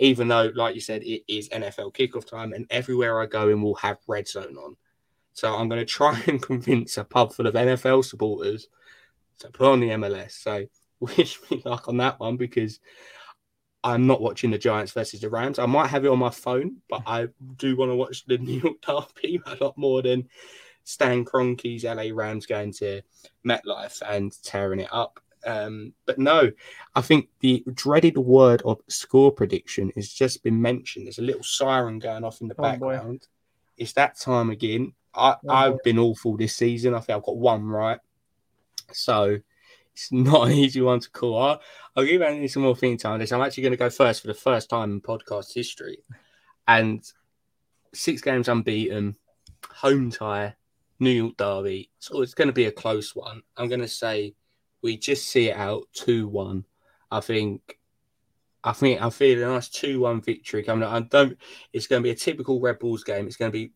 [0.00, 3.60] Even though, like you said, it is NFL kickoff time, and everywhere I go in
[3.60, 4.76] will have red zone on.
[5.38, 8.68] So I'm going to try and convince a pub full of NFL supporters
[9.38, 10.32] to put on the MLS.
[10.32, 10.66] So
[11.00, 12.80] wish me luck on that one because
[13.84, 15.60] I'm not watching the Giants versus the Rams.
[15.60, 18.60] I might have it on my phone, but I do want to watch the New
[18.60, 20.28] York Derby a lot more than
[20.82, 23.02] Stan Kroenke's LA Rams going to
[23.46, 25.20] MetLife and tearing it up.
[25.46, 26.50] Um, but no,
[26.96, 31.06] I think the dreaded word of score prediction has just been mentioned.
[31.06, 33.20] There's a little siren going off in the oh, background.
[33.20, 33.26] Boy.
[33.76, 34.94] It's that time again.
[35.18, 36.94] I, I've been awful this season.
[36.94, 37.98] I think I've got one right.
[38.92, 39.38] So
[39.92, 41.42] it's not an easy one to call.
[41.42, 41.60] I'll,
[41.96, 43.32] I'll give Anthony some more thinking time on this.
[43.32, 45.98] I'm actually going to go first for the first time in podcast history.
[46.66, 47.02] And
[47.94, 49.16] six games unbeaten,
[49.70, 50.54] home tie,
[51.00, 51.90] New York Derby.
[51.98, 53.42] So it's going to be a close one.
[53.56, 54.34] I'm going to say
[54.82, 56.64] we just see it out 2 1.
[57.10, 57.78] I think.
[58.64, 60.92] I think I'm feeling a nice 2 1 victory coming up.
[60.92, 61.38] I don't,
[61.72, 63.26] it's going to be a typical Red Bulls game.
[63.26, 63.72] It's going to be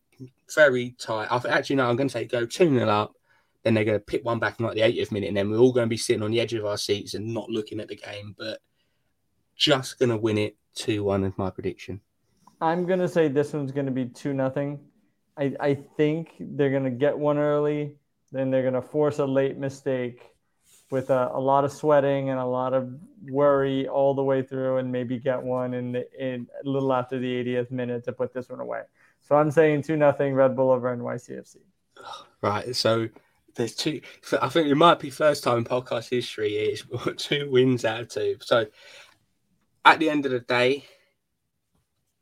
[0.55, 1.29] very tight.
[1.31, 3.15] I actually no, I'm going to say go 2 0 up.
[3.63, 5.59] Then they're going to pick one back in like the 80th minute, and then we're
[5.59, 7.89] all going to be sitting on the edge of our seats and not looking at
[7.89, 8.59] the game, but
[9.57, 12.01] just going to win it 2 1 is my prediction.
[12.61, 14.81] I'm going to say this one's going to be 2 nothing.
[15.37, 17.97] I, I think they're going to get one early,
[18.33, 20.21] then they're going to force a late mistake
[20.91, 22.93] with a, a, lot of sweating and a lot of
[23.31, 27.19] worry all the way through, and maybe get one in, the, in a little after
[27.19, 28.83] the 80th minute to put this one away.
[29.23, 31.57] So I'm saying two nothing Red Bull over NYCFC.
[32.43, 32.75] Right.
[32.75, 33.09] So
[33.55, 34.01] there's two.
[34.41, 36.55] I think it might be first time in podcast history.
[36.55, 36.85] It's
[37.25, 38.37] two wins out of two.
[38.41, 38.67] So
[39.85, 40.85] at the end of the day,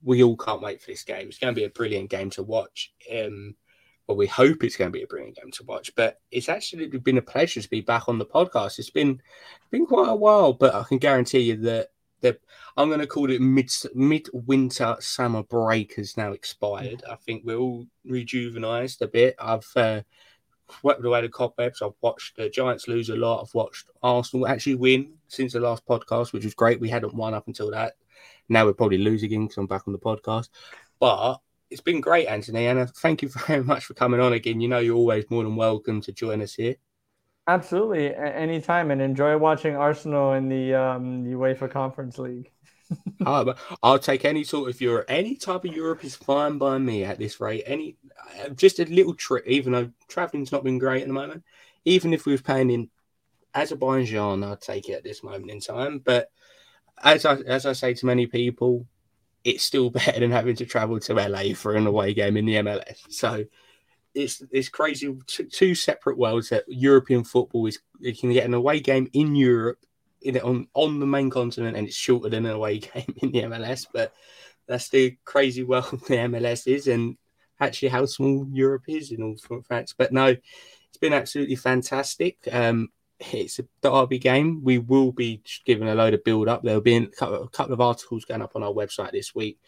[0.02, 1.28] we all can't wait for this game.
[1.28, 2.92] It's going to be a brilliant game to watch.
[3.10, 3.54] Um,
[4.06, 5.94] well, we hope it's going to be a brilliant game to watch.
[5.94, 8.78] But it's actually been a pleasure to be back on the podcast.
[8.78, 9.22] It's been
[9.70, 11.88] been quite a while, but I can guarantee you that
[12.20, 12.38] the
[12.76, 17.02] I'm going to call it mid mid winter summer break has now expired.
[17.08, 19.36] I think we're all rejuvenized a bit.
[19.38, 20.02] I've uh,
[20.70, 21.82] swept away the cobwebs.
[21.82, 23.42] I've watched the Giants lose a lot.
[23.42, 26.80] I've watched Arsenal actually win since the last podcast, which was great.
[26.80, 27.94] We hadn't won up until that.
[28.48, 30.48] Now we're probably losing again because I'm back on the podcast.
[30.98, 31.38] But
[31.70, 34.60] it's been great, Anthony, and uh, thank you very much for coming on again.
[34.60, 36.76] You know, you're always more than welcome to join us here.
[37.46, 42.50] Absolutely, anytime, and enjoy watching Arsenal in the um, UEFA Conference League.
[43.26, 45.06] uh, I'll take any sort of Europe.
[45.08, 47.64] Any type of Europe is fine by me at this rate.
[47.66, 47.96] Any,
[48.40, 49.46] uh, just a little trip.
[49.46, 51.44] Even though traveling's not been great at the moment,
[51.84, 52.90] even if we were playing in
[53.54, 55.98] Azerbaijan, I'd take it at this moment in time.
[55.98, 56.30] But
[57.02, 58.86] as I as I say to many people,
[59.44, 62.56] it's still better than having to travel to LA for an away game in the
[62.56, 62.98] MLS.
[63.08, 63.44] So
[64.14, 65.16] it's it's crazy.
[65.26, 67.78] Two separate worlds that European football is.
[67.98, 69.78] You can get an away game in Europe,
[70.22, 73.42] in on on the main continent, and it's shorter than an away game in the
[73.42, 73.86] MLS.
[73.92, 74.12] But
[74.66, 77.16] that's the crazy world the MLS is, and
[77.60, 79.94] actually how small Europe is in all facts.
[79.96, 82.38] But no, it's been absolutely fantastic.
[82.50, 82.88] Um,
[83.20, 84.62] it's a derby game.
[84.64, 86.62] We will be giving a load of build up.
[86.62, 89.58] There'll be a couple of articles going up on our website this week.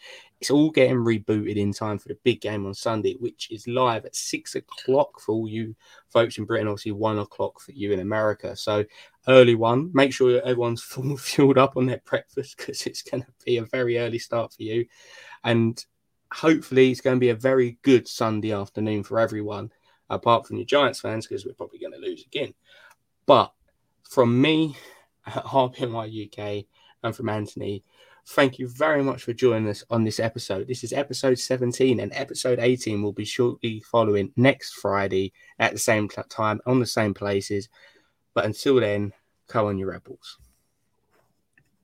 [0.41, 4.05] It's all getting rebooted in time for the big game on Sunday, which is live
[4.05, 5.75] at six o'clock for all you
[6.09, 6.67] folks in Britain.
[6.67, 8.55] Obviously, one o'clock for you in America.
[8.55, 8.83] So
[9.27, 9.91] early one.
[9.93, 13.65] Make sure everyone's full fueled up on their breakfast because it's going to be a
[13.65, 14.85] very early start for you,
[15.43, 15.83] and
[16.33, 19.71] hopefully it's going to be a very good Sunday afternoon for everyone,
[20.09, 22.53] apart from your Giants fans because we're probably going to lose again.
[23.25, 23.53] But
[24.03, 24.77] from me
[25.25, 26.65] at RBNY UK
[27.03, 27.83] and from Anthony,
[28.27, 30.67] thank you very much for joining us on this episode.
[30.67, 35.79] This is episode 17, and episode 18 will be shortly following next Friday at the
[35.79, 37.69] same time on the same places.
[38.33, 39.13] But until then,
[39.47, 40.37] come on, your rebels.